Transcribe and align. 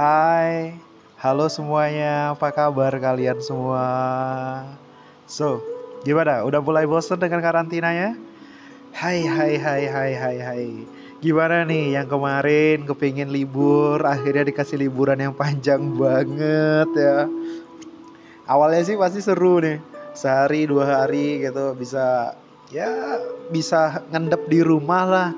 Hai, 0.00 0.80
halo 1.20 1.44
semuanya, 1.52 2.32
apa 2.32 2.48
kabar 2.56 2.88
kalian 2.96 3.36
semua? 3.44 3.84
So, 5.28 5.60
gimana? 6.08 6.40
Udah 6.40 6.64
mulai 6.64 6.88
bosan 6.88 7.20
dengan 7.20 7.44
karantinanya? 7.44 8.16
Hai, 8.96 9.28
hai, 9.28 9.60
hai, 9.60 9.82
hai, 9.92 10.12
hai, 10.16 10.36
hai. 10.40 10.64
Gimana 11.20 11.68
nih 11.68 12.00
yang 12.00 12.08
kemarin 12.08 12.88
kepingin 12.88 13.28
libur, 13.28 14.00
akhirnya 14.00 14.48
dikasih 14.48 14.80
liburan 14.80 15.20
yang 15.20 15.36
panjang 15.36 15.92
banget 15.92 16.88
ya. 16.96 17.28
Awalnya 18.48 18.80
sih 18.88 18.96
pasti 18.96 19.20
seru 19.20 19.60
nih, 19.60 19.84
sehari 20.16 20.64
dua 20.64 21.04
hari 21.04 21.44
gitu 21.44 21.76
bisa 21.76 22.40
ya 22.72 22.88
bisa 23.52 24.00
ngendep 24.08 24.48
di 24.48 24.64
rumah 24.64 25.04
lah 25.04 25.28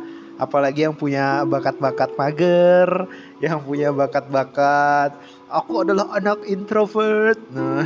apalagi 0.40 0.88
yang 0.88 0.96
punya 0.96 1.44
bakat-bakat 1.48 2.16
mager 2.16 3.08
yang 3.40 3.60
punya 3.60 3.92
bakat-bakat 3.92 5.16
aku 5.52 5.84
adalah 5.84 6.08
anak 6.16 6.44
introvert. 6.48 7.36
Nah 7.52 7.84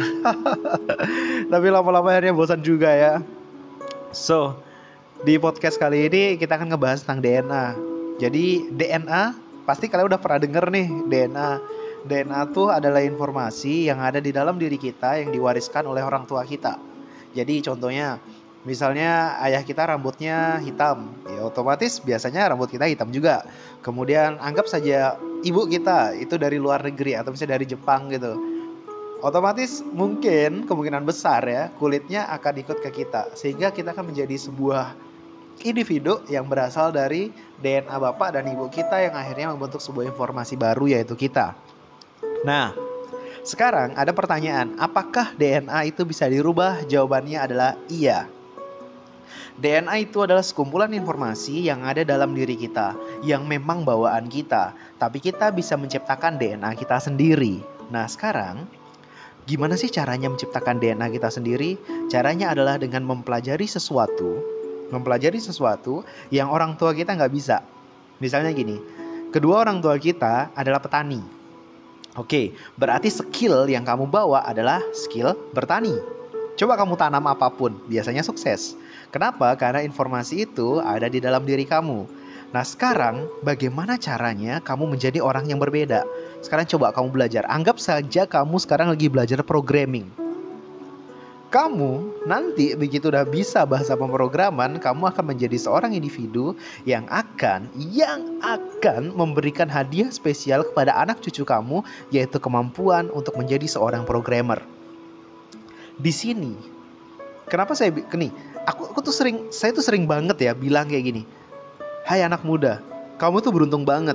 tapi 1.53 1.67
lama-lama 1.71 2.13
akhirnya 2.13 2.37
bosan 2.37 2.63
juga 2.63 2.91
ya. 2.93 3.15
So 4.15 4.63
di 5.27 5.41
podcast 5.41 5.81
kali 5.81 6.07
ini 6.07 6.23
kita 6.39 6.61
akan 6.61 6.71
ngebahas 6.75 7.03
tentang 7.03 7.25
DNA 7.25 7.97
jadi 8.17 8.73
DNA 8.73 9.23
pasti 9.69 9.93
kalian 9.93 10.09
udah 10.09 10.21
pernah 10.21 10.41
denger 10.41 10.65
nih 10.73 10.89
DNA 11.09 11.51
DNA 12.07 12.41
tuh 12.55 12.71
adalah 12.71 13.03
informasi 13.03 13.91
yang 13.91 14.01
ada 14.01 14.23
di 14.23 14.31
dalam 14.31 14.57
diri 14.57 14.79
kita 14.79 15.21
yang 15.21 15.35
diwariskan 15.35 15.85
oleh 15.85 16.07
orang 16.07 16.23
tua 16.25 16.47
kita. 16.47 16.79
Jadi 17.35 17.61
contohnya 17.67 18.17
Misalnya 18.67 19.39
ayah 19.47 19.63
kita 19.63 19.87
rambutnya 19.87 20.59
hitam, 20.59 21.15
ya 21.23 21.47
otomatis 21.47 22.03
biasanya 22.03 22.51
rambut 22.51 22.67
kita 22.67 22.91
hitam 22.91 23.15
juga. 23.15 23.47
Kemudian 23.79 24.43
anggap 24.43 24.67
saja 24.67 25.15
ibu 25.47 25.71
kita 25.71 26.19
itu 26.19 26.35
dari 26.35 26.59
luar 26.59 26.83
negeri 26.83 27.15
atau 27.15 27.31
misalnya 27.31 27.63
dari 27.63 27.67
Jepang 27.71 28.11
gitu. 28.11 28.35
Otomatis 29.23 29.87
mungkin 29.95 30.67
kemungkinan 30.67 31.07
besar 31.07 31.47
ya 31.47 31.71
kulitnya 31.79 32.27
akan 32.27 32.55
ikut 32.67 32.79
ke 32.83 32.91
kita 32.91 33.33
sehingga 33.39 33.71
kita 33.71 33.95
akan 33.95 34.11
menjadi 34.13 34.35
sebuah 34.35 34.99
individu 35.63 36.21
yang 36.29 36.51
berasal 36.51 36.91
dari 36.91 37.31
DNA 37.63 37.97
bapak 37.97 38.35
dan 38.35 38.51
ibu 38.51 38.67
kita 38.69 38.99
yang 38.99 39.15
akhirnya 39.15 39.55
membentuk 39.55 39.81
sebuah 39.81 40.11
informasi 40.11 40.59
baru 40.59 40.91
yaitu 40.91 41.15
kita. 41.15 41.55
Nah, 42.45 42.77
sekarang 43.47 43.95
ada 43.95 44.11
pertanyaan, 44.11 44.75
apakah 44.77 45.33
DNA 45.39 45.95
itu 45.95 46.03
bisa 46.03 46.27
dirubah? 46.27 46.83
Jawabannya 46.85 47.39
adalah 47.39 47.79
iya. 47.87 48.36
DNA 49.57 50.11
itu 50.11 50.23
adalah 50.23 50.45
sekumpulan 50.45 50.93
informasi 50.93 51.65
yang 51.65 51.83
ada 51.87 52.03
dalam 52.03 52.33
diri 52.37 52.55
kita, 52.55 52.97
yang 53.25 53.49
memang 53.49 53.83
bawaan 53.87 54.29
kita, 54.29 54.77
tapi 55.01 55.19
kita 55.19 55.53
bisa 55.55 55.75
menciptakan 55.79 56.37
DNA 56.37 56.73
kita 56.77 57.01
sendiri. 57.01 57.61
Nah, 57.89 58.11
sekarang 58.11 58.67
gimana 59.47 59.79
sih 59.79 59.89
caranya 59.89 60.27
menciptakan 60.27 60.83
DNA 60.83 61.07
kita 61.15 61.31
sendiri? 61.31 61.79
Caranya 62.11 62.51
adalah 62.51 62.77
dengan 62.77 63.07
mempelajari 63.07 63.65
sesuatu, 63.71 64.43
mempelajari 64.91 65.39
sesuatu 65.39 66.03
yang 66.35 66.51
orang 66.51 66.75
tua 66.75 66.93
kita 66.93 67.15
nggak 67.15 67.33
bisa. 67.33 67.63
Misalnya 68.19 68.51
gini, 68.51 68.81
kedua 69.31 69.63
orang 69.63 69.79
tua 69.79 70.01
kita 70.01 70.51
adalah 70.57 70.81
petani. 70.83 71.21
Oke, 72.17 72.57
berarti 72.81 73.13
skill 73.13 73.69
yang 73.69 73.85
kamu 73.85 74.09
bawa 74.09 74.41
adalah 74.49 74.81
skill 74.97 75.37
bertani. 75.53 75.93
Coba 76.57 76.81
kamu 76.81 76.97
tanam 76.97 77.21
apa 77.29 77.53
pun, 77.53 77.77
biasanya 77.85 78.25
sukses. 78.25 78.73
Kenapa? 79.15 79.55
Karena 79.55 79.83
informasi 79.87 80.49
itu 80.49 80.83
ada 80.83 81.07
di 81.07 81.23
dalam 81.23 81.47
diri 81.47 81.65
kamu. 81.65 82.07
Nah, 82.55 82.63
sekarang 82.63 83.27
bagaimana 83.43 83.99
caranya 83.99 84.63
kamu 84.63 84.97
menjadi 84.97 85.19
orang 85.19 85.51
yang 85.51 85.59
berbeda? 85.59 86.07
Sekarang 86.41 86.65
coba 86.65 86.95
kamu 86.95 87.11
belajar. 87.11 87.43
Anggap 87.51 87.83
saja 87.83 88.25
kamu 88.25 88.57
sekarang 88.63 88.95
lagi 88.95 89.11
belajar 89.11 89.43
programming. 89.43 90.07
Kamu 91.47 92.23
nanti 92.27 92.75
begitu 92.75 93.07
udah 93.07 93.23
bisa 93.23 93.63
bahasa 93.63 93.95
pemrograman, 93.95 94.83
kamu 94.83 95.15
akan 95.15 95.25
menjadi 95.31 95.55
seorang 95.55 95.95
individu 95.95 96.59
yang 96.83 97.07
akan 97.07 97.71
yang 97.79 98.43
akan 98.43 99.15
memberikan 99.15 99.71
hadiah 99.71 100.11
spesial 100.11 100.67
kepada 100.67 100.93
anak 100.99 101.23
cucu 101.23 101.47
kamu 101.47 101.87
yaitu 102.11 102.43
kemampuan 102.43 103.09
untuk 103.15 103.39
menjadi 103.39 103.63
seorang 103.71 104.03
programmer. 104.03 104.59
Di 105.97 106.11
sini 106.11 106.53
kenapa 107.47 107.79
saya 107.79 107.95
nih 107.95 108.35
aku 108.67 108.91
aku 108.91 109.01
tuh 109.01 109.15
sering 109.15 109.49
saya 109.55 109.71
tuh 109.73 109.83
sering 109.83 110.05
banget 110.05 110.37
ya 110.43 110.53
bilang 110.53 110.91
kayak 110.91 111.07
gini 111.15 111.23
Hai 112.07 112.23
anak 112.23 112.47
muda 112.47 112.79
kamu 113.17 113.41
tuh 113.41 113.49
beruntung 113.49 113.89
banget. 113.89 114.15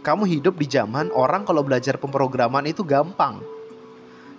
Kamu 0.00 0.24
hidup 0.24 0.56
di 0.56 0.64
zaman 0.64 1.12
orang 1.12 1.44
kalau 1.44 1.60
belajar 1.60 2.00
pemrograman 2.00 2.64
itu 2.64 2.80
gampang. 2.80 3.40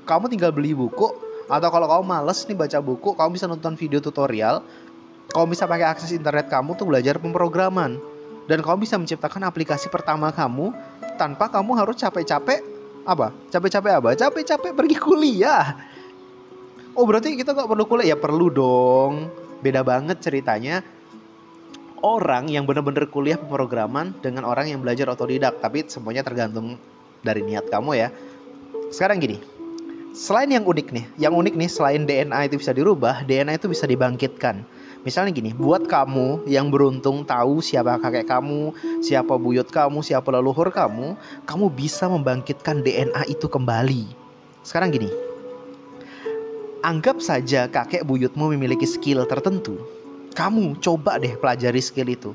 Kamu 0.09 0.25
tinggal 0.29 0.49
beli 0.49 0.73
buku 0.73 1.13
atau 1.45 1.69
kalau 1.69 1.85
kamu 1.85 2.03
males 2.05 2.41
nih 2.49 2.57
baca 2.57 2.81
buku 2.81 3.13
kamu 3.13 3.29
bisa 3.37 3.45
nonton 3.45 3.77
video 3.77 4.01
tutorial 4.01 4.65
kamu 5.29 5.53
bisa 5.53 5.69
pakai 5.69 5.85
akses 5.85 6.09
internet 6.17 6.49
kamu 6.49 6.73
tuh 6.73 6.89
belajar 6.89 7.21
pemrograman. 7.21 8.01
Dan 8.45 8.61
kamu 8.61 8.85
bisa 8.85 8.97
menciptakan 8.97 9.45
aplikasi 9.45 9.89
pertama 9.89 10.29
kamu 10.33 10.73
tanpa 11.17 11.49
kamu 11.49 11.77
harus 11.77 11.97
capek-capek 11.97 12.61
apa? 13.05 13.33
Capek-capek 13.53 13.93
apa? 14.01 14.09
Capek-capek 14.17 14.73
pergi 14.73 14.97
kuliah 14.97 15.77
oh 16.95 17.05
berarti 17.05 17.35
kita 17.35 17.51
nggak 17.51 17.69
perlu 17.69 17.85
kuliah? 17.85 18.15
Ya 18.15 18.17
perlu 18.17 18.47
dong. 18.49 19.29
Beda 19.59 19.83
banget 19.83 20.23
ceritanya. 20.23 20.81
Orang 21.99 22.51
yang 22.51 22.63
benar-benar 22.69 23.09
kuliah 23.09 23.35
pemrograman 23.35 24.13
dengan 24.23 24.47
orang 24.47 24.71
yang 24.71 24.79
belajar 24.79 25.11
otodidak. 25.11 25.59
Tapi 25.59 25.85
semuanya 25.91 26.23
tergantung 26.23 26.79
dari 27.21 27.43
niat 27.43 27.67
kamu 27.67 27.91
ya. 27.99 28.09
Sekarang 28.89 29.19
gini. 29.19 29.37
Selain 30.15 30.47
yang 30.47 30.63
unik 30.63 30.95
nih 30.95 31.05
yang 31.19 31.35
unik 31.35 31.59
nih 31.59 31.67
selain 31.67 32.07
DNA 32.07 32.47
itu 32.47 32.55
bisa 32.55 32.71
dirubah 32.71 33.27
DNA 33.27 33.59
itu 33.59 33.67
bisa 33.67 33.83
dibangkitkan. 33.83 34.63
Misalnya 35.05 35.37
gini, 35.37 35.53
buat 35.53 35.85
kamu 35.85 36.49
yang 36.49 36.73
beruntung 36.73 37.29
tahu 37.29 37.61
siapa 37.61 38.01
kakek 38.01 38.25
kamu, 38.25 38.73
siapa 39.05 39.37
buyut 39.37 39.69
kamu, 39.69 40.01
siapa 40.01 40.33
leluhur 40.33 40.73
kamu, 40.73 41.13
kamu 41.45 41.65
bisa 41.69 42.09
membangkitkan 42.09 42.81
DNA 42.81 43.29
itu 43.29 43.45
kembali. 43.45 44.09
Sekarang 44.65 44.89
gini, 44.89 45.24
Anggap 46.85 47.17
saja 47.17 47.65
kakek 47.65 48.05
buyutmu 48.05 48.53
memiliki 48.53 48.85
skill 48.85 49.25
tertentu. 49.25 49.81
Kamu 50.37 50.77
coba 50.77 51.17
deh 51.17 51.33
pelajari 51.33 51.81
skill 51.81 52.13
itu. 52.13 52.29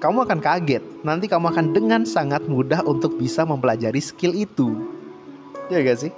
Kamu 0.00 0.24
akan 0.24 0.40
kaget, 0.40 0.80
nanti 1.04 1.28
kamu 1.28 1.52
akan 1.52 1.76
dengan 1.76 2.08
sangat 2.08 2.48
mudah 2.48 2.80
untuk 2.88 3.20
bisa 3.20 3.44
mempelajari 3.44 4.00
skill 4.00 4.32
itu. 4.32 4.80
Ya 5.68 5.84
gak 5.84 6.00
sih? 6.00 6.12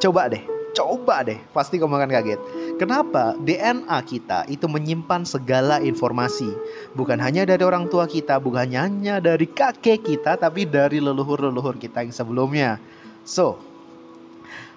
Coba 0.00 0.32
deh, 0.32 0.40
coba 0.72 1.28
deh, 1.28 1.36
pasti 1.52 1.76
kamu 1.76 2.00
akan 2.00 2.08
kaget. 2.08 2.40
Kenapa 2.80 3.36
DNA 3.44 3.98
kita 4.08 4.48
itu 4.48 4.64
menyimpan 4.64 5.28
segala 5.28 5.84
informasi, 5.84 6.48
bukan 6.96 7.20
hanya 7.20 7.44
dari 7.44 7.68
orang 7.68 7.84
tua 7.92 8.08
kita, 8.08 8.40
bukan 8.40 8.64
hanya 8.72 9.20
dari 9.20 9.44
kakek 9.44 10.08
kita, 10.08 10.40
tapi 10.40 10.64
dari 10.64 11.04
leluhur-leluhur 11.04 11.76
kita 11.76 12.00
yang 12.00 12.16
sebelumnya. 12.16 12.80
So, 13.28 13.60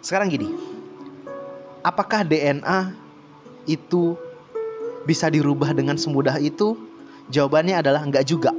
sekarang 0.04 0.28
gini, 0.28 0.83
apakah 1.84 2.24
DNA 2.24 2.96
itu 3.68 4.16
bisa 5.04 5.28
dirubah 5.28 5.76
dengan 5.76 6.00
semudah 6.00 6.40
itu? 6.40 6.80
Jawabannya 7.30 7.84
adalah 7.84 8.04
enggak 8.04 8.28
juga. 8.28 8.52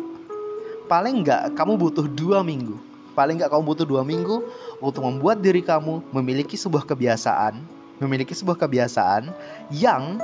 Paling 0.86 1.24
enggak 1.24 1.56
kamu 1.56 1.80
butuh 1.80 2.06
dua 2.08 2.44
minggu. 2.44 2.76
Paling 3.16 3.40
enggak 3.40 3.50
kamu 3.52 3.62
butuh 3.64 3.86
dua 3.88 4.04
minggu 4.04 4.44
untuk 4.78 5.02
membuat 5.04 5.40
diri 5.40 5.64
kamu 5.64 6.04
memiliki 6.12 6.56
sebuah 6.60 6.84
kebiasaan, 6.84 7.60
memiliki 8.00 8.36
sebuah 8.36 8.60
kebiasaan 8.60 9.32
yang 9.72 10.20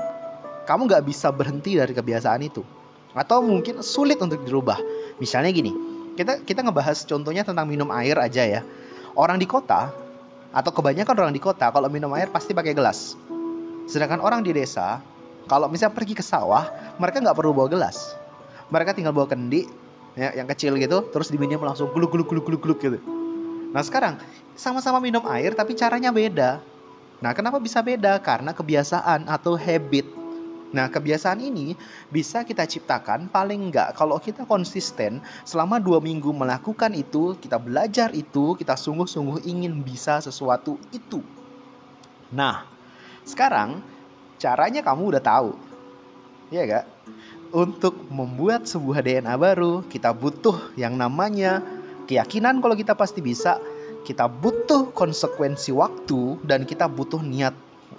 kamu 0.68 0.86
nggak 0.86 1.04
bisa 1.08 1.32
berhenti 1.32 1.80
dari 1.80 1.96
kebiasaan 1.96 2.44
itu. 2.44 2.60
Atau 3.16 3.42
mungkin 3.42 3.82
sulit 3.82 4.20
untuk 4.22 4.44
dirubah. 4.46 4.78
Misalnya 5.18 5.50
gini, 5.50 5.72
kita 6.14 6.44
kita 6.44 6.62
ngebahas 6.62 7.02
contohnya 7.08 7.42
tentang 7.42 7.66
minum 7.66 7.88
air 7.90 8.16
aja 8.20 8.44
ya. 8.44 8.60
Orang 9.18 9.42
di 9.42 9.46
kota 9.48 9.90
atau 10.50 10.70
kebanyakan 10.74 11.14
orang 11.14 11.34
di 11.34 11.42
kota 11.42 11.70
kalau 11.70 11.86
minum 11.86 12.10
air 12.14 12.30
pasti 12.30 12.50
pakai 12.50 12.74
gelas. 12.74 13.14
Sedangkan 13.86 14.22
orang 14.22 14.42
di 14.42 14.54
desa 14.54 15.02
kalau 15.46 15.66
misalnya 15.66 15.94
pergi 15.94 16.14
ke 16.14 16.22
sawah 16.22 16.68
mereka 16.98 17.22
nggak 17.22 17.36
perlu 17.38 17.54
bawa 17.54 17.70
gelas. 17.70 18.14
Mereka 18.70 18.94
tinggal 18.94 19.10
bawa 19.10 19.26
kendi 19.26 19.66
ya, 20.14 20.34
yang 20.34 20.46
kecil 20.46 20.78
gitu 20.78 21.10
terus 21.10 21.30
diminum 21.30 21.62
langsung 21.62 21.90
gluk 21.90 22.10
gluk 22.14 22.28
gluk 22.28 22.46
gluk 22.46 22.62
gluk 22.62 22.78
gitu. 22.78 22.98
Nah 23.70 23.82
sekarang 23.82 24.18
sama-sama 24.58 24.98
minum 24.98 25.22
air 25.30 25.54
tapi 25.54 25.78
caranya 25.78 26.10
beda. 26.10 26.62
Nah 27.22 27.32
kenapa 27.34 27.62
bisa 27.62 27.82
beda? 27.82 28.18
Karena 28.18 28.50
kebiasaan 28.50 29.30
atau 29.30 29.54
habit 29.54 30.19
Nah, 30.70 30.86
kebiasaan 30.86 31.42
ini 31.42 31.74
bisa 32.14 32.46
kita 32.46 32.62
ciptakan 32.62 33.26
paling 33.26 33.70
enggak 33.70 33.90
kalau 33.98 34.22
kita 34.22 34.46
konsisten 34.46 35.18
selama 35.42 35.82
dua 35.82 35.98
minggu 35.98 36.30
melakukan 36.30 36.94
itu, 36.94 37.34
kita 37.42 37.58
belajar 37.58 38.14
itu, 38.14 38.54
kita 38.54 38.78
sungguh-sungguh 38.78 39.42
ingin 39.50 39.82
bisa 39.82 40.22
sesuatu 40.22 40.78
itu. 40.94 41.18
Nah, 42.30 42.62
sekarang 43.26 43.82
caranya 44.38 44.86
kamu 44.86 45.18
udah 45.18 45.22
tahu. 45.22 45.50
Ya 46.54 46.62
enggak? 46.62 46.86
Untuk 47.50 47.98
membuat 48.06 48.70
sebuah 48.70 49.02
DNA 49.02 49.34
baru, 49.34 49.82
kita 49.90 50.14
butuh 50.14 50.70
yang 50.78 50.94
namanya 50.94 51.58
keyakinan 52.06 52.62
kalau 52.62 52.78
kita 52.78 52.94
pasti 52.94 53.18
bisa 53.18 53.58
kita 54.06 54.30
butuh 54.30 54.94
konsekuensi 54.94 55.74
waktu 55.74 56.40
dan 56.46 56.62
kita 56.64 56.86
butuh 56.86 57.20
niat 57.20 57.52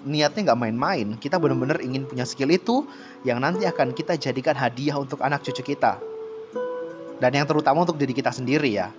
niatnya 0.03 0.51
nggak 0.51 0.59
main-main. 0.59 1.07
Kita 1.19 1.38
benar-benar 1.38 1.79
ingin 1.83 2.07
punya 2.07 2.25
skill 2.25 2.51
itu 2.51 2.88
yang 3.27 3.39
nanti 3.43 3.67
akan 3.67 3.91
kita 3.91 4.17
jadikan 4.17 4.57
hadiah 4.57 4.97
untuk 4.97 5.21
anak 5.21 5.43
cucu 5.45 5.61
kita. 5.73 5.99
Dan 7.21 7.38
yang 7.38 7.45
terutama 7.45 7.85
untuk 7.85 8.01
diri 8.01 8.15
kita 8.17 8.33
sendiri 8.33 8.73
ya. 8.73 8.89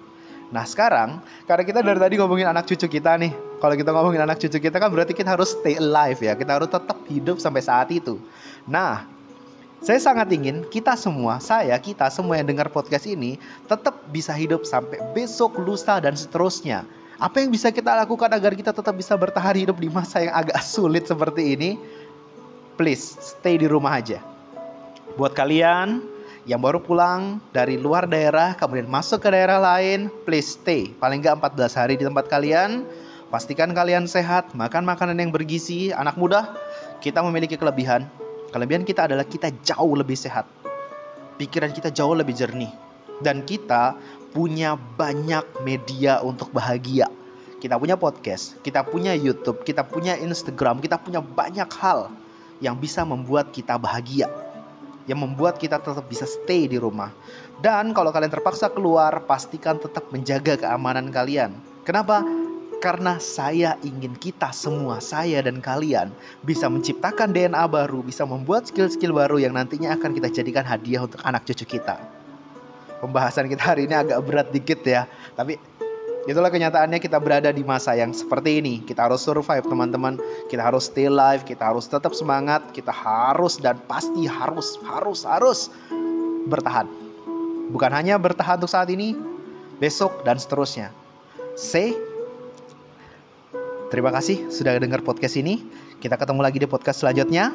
Nah 0.53 0.63
sekarang 0.69 1.19
karena 1.49 1.65
kita 1.65 1.81
dari 1.81 1.99
tadi 1.99 2.15
ngomongin 2.21 2.53
anak 2.53 2.69
cucu 2.69 2.85
kita 2.85 3.17
nih 3.17 3.33
Kalau 3.57 3.73
kita 3.73 3.89
ngomongin 3.89 4.21
anak 4.21 4.37
cucu 4.37 4.61
kita 4.61 4.77
kan 4.77 4.93
berarti 4.93 5.17
kita 5.17 5.33
harus 5.33 5.55
stay 5.57 5.79
alive 5.79 6.19
ya. 6.19 6.37
Kita 6.37 6.59
harus 6.59 6.71
tetap 6.71 6.99
hidup 7.09 7.39
sampai 7.39 7.63
saat 7.63 7.89
itu. 7.95 8.19
Nah 8.67 9.07
saya 9.83 9.99
sangat 9.99 10.31
ingin 10.31 10.63
kita 10.71 10.95
semua, 10.95 11.43
saya, 11.43 11.75
kita 11.75 12.07
semua 12.07 12.39
yang 12.39 12.47
dengar 12.47 12.71
podcast 12.71 13.03
ini 13.03 13.35
tetap 13.67 13.99
bisa 14.15 14.31
hidup 14.31 14.63
sampai 14.63 15.03
besok, 15.11 15.59
lusa, 15.59 15.99
dan 15.99 16.15
seterusnya. 16.15 16.87
Apa 17.23 17.39
yang 17.39 17.55
bisa 17.55 17.71
kita 17.71 17.95
lakukan 17.95 18.27
agar 18.35 18.51
kita 18.51 18.75
tetap 18.75 18.99
bisa 18.99 19.15
bertahan 19.15 19.55
hidup 19.55 19.79
di 19.79 19.87
masa 19.87 20.27
yang 20.27 20.35
agak 20.35 20.59
sulit 20.75 21.07
seperti 21.07 21.55
ini? 21.55 21.71
Please, 22.75 23.15
stay 23.23 23.55
di 23.55 23.71
rumah 23.71 24.03
aja. 24.03 24.19
Buat 25.15 25.39
kalian 25.39 26.03
yang 26.51 26.59
baru 26.59 26.83
pulang 26.83 27.39
dari 27.55 27.79
luar 27.79 28.11
daerah 28.11 28.59
kemudian 28.59 28.91
masuk 28.91 29.23
ke 29.23 29.31
daerah 29.31 29.63
lain, 29.63 30.11
please 30.27 30.59
stay. 30.59 30.91
Paling 30.99 31.23
nggak 31.23 31.39
14 31.55 31.79
hari 31.79 31.95
di 31.95 32.03
tempat 32.03 32.27
kalian. 32.27 32.83
Pastikan 33.31 33.71
kalian 33.71 34.11
sehat, 34.11 34.51
makan 34.59 34.83
makanan 34.83 35.23
yang 35.23 35.31
bergizi. 35.31 35.95
Anak 35.95 36.19
muda, 36.19 36.59
kita 36.99 37.23
memiliki 37.23 37.55
kelebihan. 37.55 38.03
Kelebihan 38.51 38.83
kita 38.83 39.07
adalah 39.07 39.23
kita 39.23 39.55
jauh 39.63 39.95
lebih 39.95 40.19
sehat. 40.19 40.43
Pikiran 41.39 41.71
kita 41.71 41.95
jauh 41.95 42.19
lebih 42.19 42.35
jernih. 42.35 42.75
Dan 43.23 43.47
kita 43.47 43.95
punya 44.33 44.75
banyak 44.75 45.45
media 45.63 46.25
untuk 46.25 46.51
bahagia. 46.51 47.07
Kita 47.61 47.79
punya 47.79 47.95
podcast, 47.95 48.59
kita 48.67 48.83
punya 48.83 49.15
YouTube, 49.15 49.63
kita 49.63 49.87
punya 49.87 50.19
Instagram, 50.19 50.83
kita 50.83 50.99
punya 50.99 51.23
banyak 51.23 51.71
hal 51.79 52.11
yang 52.59 52.75
bisa 52.75 53.07
membuat 53.07 53.55
kita 53.55 53.79
bahagia 53.79 54.27
yang 55.11 55.19
membuat 55.19 55.59
kita 55.59 55.83
tetap 55.83 56.07
bisa 56.07 56.27
stay 56.27 56.71
di 56.71 56.79
rumah. 56.79 57.11
Dan 57.63 57.95
kalau 57.95 58.11
kalian 58.15 58.31
terpaksa 58.31 58.71
keluar, 58.71 59.23
pastikan 59.27 59.79
tetap 59.79 60.07
menjaga 60.15 60.59
keamanan 60.59 61.11
kalian. 61.11 61.55
Kenapa? 61.83 62.23
Karena 62.83 63.23
saya 63.23 63.79
ingin 63.87 64.19
kita 64.19 64.51
semua, 64.51 64.99
saya 64.99 65.39
dan 65.39 65.63
kalian 65.63 66.11
bisa 66.43 66.67
menciptakan 66.67 67.31
DNA 67.31 67.63
baru, 67.71 68.03
bisa 68.03 68.27
membuat 68.27 68.67
skill-skill 68.67 69.15
baru 69.15 69.39
yang 69.39 69.55
nantinya 69.55 69.95
akan 69.95 70.11
kita 70.19 70.43
jadikan 70.43 70.67
hadiah 70.67 71.07
untuk 71.07 71.23
anak 71.23 71.47
cucu 71.47 71.79
kita. 71.79 72.12
Pembahasan 73.03 73.51
kita 73.51 73.75
hari 73.75 73.91
ini 73.91 73.99
agak 73.99 74.23
berat 74.23 74.49
dikit 74.55 74.79
ya, 74.87 75.11
tapi 75.35 75.59
Itulah 76.23 76.55
kenyataannya 76.55 77.03
kita 77.03 77.19
berada 77.19 77.51
di 77.51 77.67
masa 77.67 77.99
yang 77.99 78.15
seperti 78.15 78.63
ini. 78.63 78.79
Kita 78.87 79.11
harus 79.11 79.27
survive 79.27 79.67
teman-teman. 79.67 80.23
Kita 80.47 80.63
harus 80.63 80.87
stay 80.87 81.11
alive, 81.11 81.43
kita 81.43 81.75
harus 81.75 81.91
tetap 81.91 82.15
semangat, 82.15 82.63
kita 82.71 82.95
harus 82.95 83.59
dan 83.59 83.75
pasti 83.91 84.31
harus 84.31 84.79
harus 84.87 85.27
harus 85.27 85.67
bertahan. 86.47 86.87
Bukan 87.75 87.91
hanya 87.91 88.23
bertahan 88.23 88.63
untuk 88.63 88.71
saat 88.71 88.87
ini, 88.95 89.19
besok 89.83 90.23
dan 90.23 90.39
seterusnya. 90.39 90.95
Say 91.59 91.99
Terima 93.91 94.15
kasih 94.15 94.49
sudah 94.49 94.79
dengar 94.79 95.03
podcast 95.03 95.37
ini. 95.37 95.67
Kita 95.99 96.15
ketemu 96.15 96.41
lagi 96.41 96.63
di 96.63 96.71
podcast 96.71 97.03
selanjutnya 97.03 97.51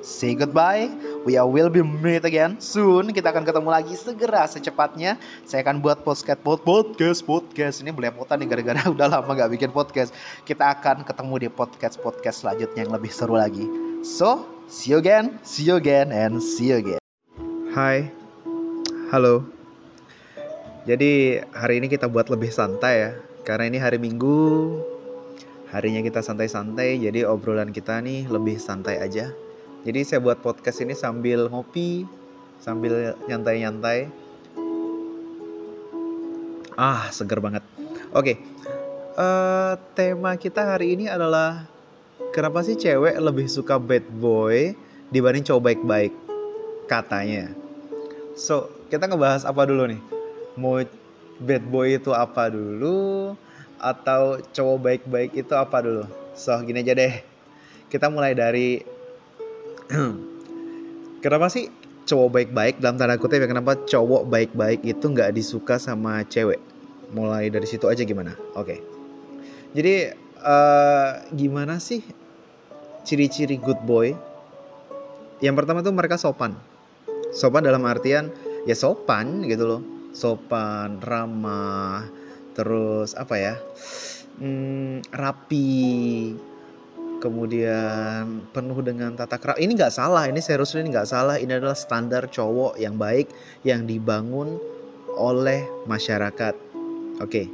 say 0.00 0.32
goodbye. 0.32 0.88
We 1.20 1.36
will 1.36 1.68
be 1.68 1.84
meet 1.84 2.24
again 2.24 2.64
soon. 2.64 3.12
Kita 3.12 3.28
akan 3.28 3.44
ketemu 3.44 3.68
lagi 3.68 3.92
segera 3.92 4.48
secepatnya. 4.48 5.20
Saya 5.44 5.60
akan 5.60 5.84
buat 5.84 6.00
podcast 6.00 6.40
podcast 6.40 7.20
podcast 7.28 7.84
ini 7.84 7.92
belepotan 7.92 8.40
nih 8.40 8.48
gara-gara 8.48 8.88
udah 8.96 9.04
lama 9.04 9.28
gak 9.36 9.52
bikin 9.52 9.68
podcast. 9.68 10.16
Kita 10.48 10.72
akan 10.72 11.04
ketemu 11.04 11.44
di 11.44 11.48
podcast 11.52 12.00
podcast 12.00 12.40
selanjutnya 12.40 12.88
yang 12.88 12.96
lebih 12.96 13.12
seru 13.12 13.36
lagi. 13.36 13.68
So, 14.00 14.48
see 14.64 14.96
you 14.96 14.98
again, 15.04 15.36
see 15.44 15.68
you 15.68 15.76
again, 15.76 16.08
and 16.08 16.40
see 16.40 16.72
you 16.72 16.80
again. 16.80 17.04
Hai, 17.76 18.08
halo. 19.12 19.44
Jadi 20.88 21.44
hari 21.52 21.84
ini 21.84 21.92
kita 21.92 22.08
buat 22.08 22.32
lebih 22.32 22.48
santai 22.48 22.94
ya, 22.96 23.10
karena 23.44 23.68
ini 23.68 23.76
hari 23.76 24.00
Minggu. 24.00 24.72
Harinya 25.68 26.00
kita 26.00 26.24
santai-santai, 26.24 26.96
jadi 26.96 27.28
obrolan 27.28 27.76
kita 27.76 28.00
nih 28.00 28.24
lebih 28.24 28.56
santai 28.56 29.04
aja 29.04 29.36
jadi 29.80 30.04
saya 30.04 30.20
buat 30.20 30.44
podcast 30.44 30.84
ini 30.84 30.92
sambil 30.92 31.48
ngopi, 31.48 32.04
sambil 32.60 33.16
nyantai-nyantai. 33.24 34.12
Ah, 36.76 37.08
seger 37.08 37.40
banget. 37.40 37.64
Oke, 38.12 38.12
okay. 38.12 38.36
uh, 39.16 39.72
eh, 39.72 39.72
tema 39.96 40.36
kita 40.36 40.76
hari 40.76 41.00
ini 41.00 41.08
adalah 41.08 41.64
kenapa 42.36 42.60
sih 42.60 42.76
cewek 42.76 43.16
lebih 43.16 43.48
suka 43.48 43.80
bad 43.80 44.04
boy 44.20 44.76
dibanding 45.08 45.48
cowok 45.48 45.72
baik-baik? 45.72 46.12
Katanya. 46.84 47.48
So, 48.36 48.68
kita 48.92 49.08
ngebahas 49.08 49.48
apa 49.48 49.64
dulu 49.64 49.96
nih? 49.96 50.00
Mau 50.60 50.76
bad 51.40 51.64
boy 51.72 51.96
itu 51.96 52.12
apa 52.12 52.52
dulu? 52.52 53.32
Atau 53.80 54.44
cowok 54.52 54.76
baik-baik 54.76 55.32
itu 55.32 55.54
apa 55.56 55.80
dulu? 55.80 56.04
So, 56.36 56.52
gini 56.60 56.84
aja 56.84 56.92
deh. 56.92 57.24
Kita 57.88 58.12
mulai 58.12 58.36
dari 58.36 58.99
kenapa 61.24 61.50
sih 61.50 61.66
cowok 62.06 62.28
baik-baik 62.34 62.74
dalam 62.82 62.98
tanda 62.98 63.18
kutip 63.18 63.42
ya 63.42 63.48
kenapa 63.50 63.78
cowok 63.86 64.26
baik-baik 64.26 64.80
itu 64.82 65.04
nggak 65.10 65.34
disuka 65.34 65.78
sama 65.78 66.26
cewek? 66.26 66.58
Mulai 67.10 67.50
dari 67.50 67.66
situ 67.66 67.90
aja 67.90 68.02
gimana? 68.06 68.34
Oke. 68.54 68.74
Okay. 68.74 68.78
jadi 69.70 69.94
uh, 70.42 71.22
gimana 71.34 71.78
sih 71.78 72.02
ciri-ciri 73.06 73.58
good 73.58 73.78
boy? 73.86 74.14
Yang 75.42 75.54
pertama 75.64 75.80
tuh 75.80 75.94
mereka 75.94 76.20
sopan. 76.20 76.54
Sopan 77.30 77.62
dalam 77.62 77.86
artian 77.86 78.30
ya 78.66 78.74
sopan 78.74 79.46
gitu 79.46 79.66
loh. 79.66 79.82
Sopan 80.10 80.98
ramah 81.02 82.06
terus 82.58 83.14
apa 83.14 83.34
ya? 83.38 83.54
Hmm, 84.40 85.04
rapi 85.14 86.34
kemudian 87.20 88.48
penuh 88.50 88.80
dengan 88.80 89.12
tata 89.14 89.36
krama. 89.36 89.60
Ini 89.60 89.70
nggak 89.76 89.92
salah, 89.92 90.26
ini 90.26 90.40
serius 90.40 90.72
ini 90.74 90.88
nggak 90.90 91.06
salah. 91.06 91.36
Ini 91.36 91.60
adalah 91.60 91.76
standar 91.76 92.26
cowok 92.32 92.80
yang 92.80 92.96
baik 92.96 93.30
yang 93.62 93.84
dibangun 93.84 94.56
oleh 95.14 95.68
masyarakat. 95.84 96.56
Oke, 97.20 97.52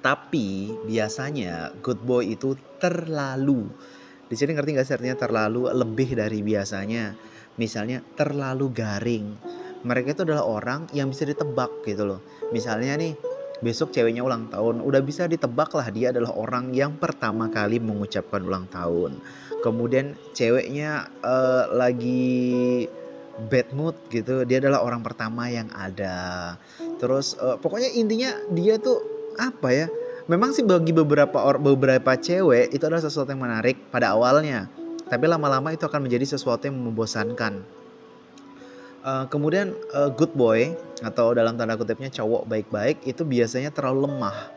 tapi 0.00 0.72
biasanya 0.88 1.76
good 1.84 2.00
boy 2.02 2.24
itu 2.32 2.56
terlalu. 2.80 3.68
Di 4.26 4.34
sini 4.34 4.56
ngerti 4.56 4.74
nggak 4.74 4.86
sih 4.88 4.96
artinya 4.96 5.16
terlalu 5.20 5.68
lebih 5.70 6.16
dari 6.16 6.40
biasanya. 6.40 7.12
Misalnya 7.60 8.00
terlalu 8.16 8.72
garing. 8.72 9.26
Mereka 9.86 10.18
itu 10.18 10.22
adalah 10.26 10.44
orang 10.48 10.90
yang 10.96 11.12
bisa 11.12 11.28
ditebak 11.28 11.84
gitu 11.86 12.08
loh. 12.08 12.20
Misalnya 12.50 12.98
nih 12.98 13.14
besok 13.64 13.92
ceweknya 13.92 14.24
ulang 14.24 14.48
tahun. 14.52 14.84
Udah 14.84 15.00
bisa 15.00 15.24
ditebak 15.28 15.72
lah 15.72 15.88
dia 15.92 16.12
adalah 16.12 16.32
orang 16.34 16.72
yang 16.72 16.96
pertama 16.96 17.48
kali 17.48 17.80
mengucapkan 17.80 18.44
ulang 18.44 18.68
tahun. 18.68 19.20
Kemudian 19.64 20.14
ceweknya 20.36 21.08
uh, 21.24 21.72
lagi 21.72 22.86
bad 23.36 23.68
mood 23.76 23.96
gitu 24.08 24.48
dia 24.48 24.60
adalah 24.64 24.84
orang 24.84 25.00
pertama 25.04 25.48
yang 25.48 25.68
ada. 25.72 26.56
Terus 27.00 27.36
uh, 27.36 27.56
pokoknya 27.60 27.92
intinya 27.96 28.32
dia 28.52 28.80
tuh 28.80 29.00
apa 29.36 29.68
ya 29.68 29.86
memang 30.32 30.56
sih 30.56 30.64
bagi 30.64 30.96
beberapa 30.96 31.36
or 31.44 31.60
beberapa 31.60 32.16
cewek 32.16 32.72
itu 32.72 32.82
adalah 32.88 33.04
sesuatu 33.04 33.32
yang 33.32 33.44
menarik 33.44 33.76
pada 33.92 34.16
awalnya. 34.16 34.68
Tapi 35.06 35.22
lama-lama 35.30 35.70
itu 35.70 35.86
akan 35.86 36.02
menjadi 36.10 36.34
sesuatu 36.34 36.66
yang 36.66 36.82
membosankan 36.82 37.62
uh, 39.06 39.24
kemudian 39.30 39.72
uh, 39.94 40.10
good 40.10 40.34
boy 40.34 40.74
atau 41.00 41.32
dalam 41.32 41.54
tanda 41.54 41.78
kutipnya 41.78 42.10
cowok 42.10 42.50
baik-baik 42.50 42.98
itu 43.06 43.22
biasanya 43.22 43.70
terlalu 43.70 44.10
lemah. 44.10 44.50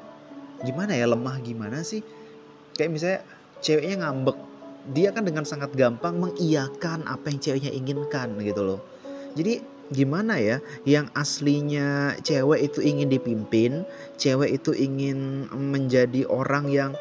Gimana 0.65 0.91
ya 0.97 1.05
lemah 1.07 1.37
gimana 1.39 1.85
sih? 1.85 2.01
Kayak 2.75 2.91
misalnya 2.91 3.19
ceweknya 3.61 3.95
ngambek, 4.03 4.37
dia 4.91 5.13
kan 5.13 5.23
dengan 5.23 5.45
sangat 5.45 5.71
gampang 5.77 6.17
mengiyakan 6.17 7.05
apa 7.05 7.29
yang 7.29 7.39
ceweknya 7.39 7.71
inginkan 7.71 8.35
gitu 8.41 8.65
loh. 8.65 8.79
Jadi 9.37 9.61
gimana 9.89 10.37
ya 10.37 10.57
yang 10.85 11.09
aslinya 11.17 12.17
cewek 12.25 12.73
itu 12.73 12.79
ingin 12.83 13.07
dipimpin, 13.07 13.85
cewek 14.17 14.59
itu 14.59 14.73
ingin 14.75 15.47
menjadi 15.53 16.27
orang 16.27 16.67
yang 16.67 16.91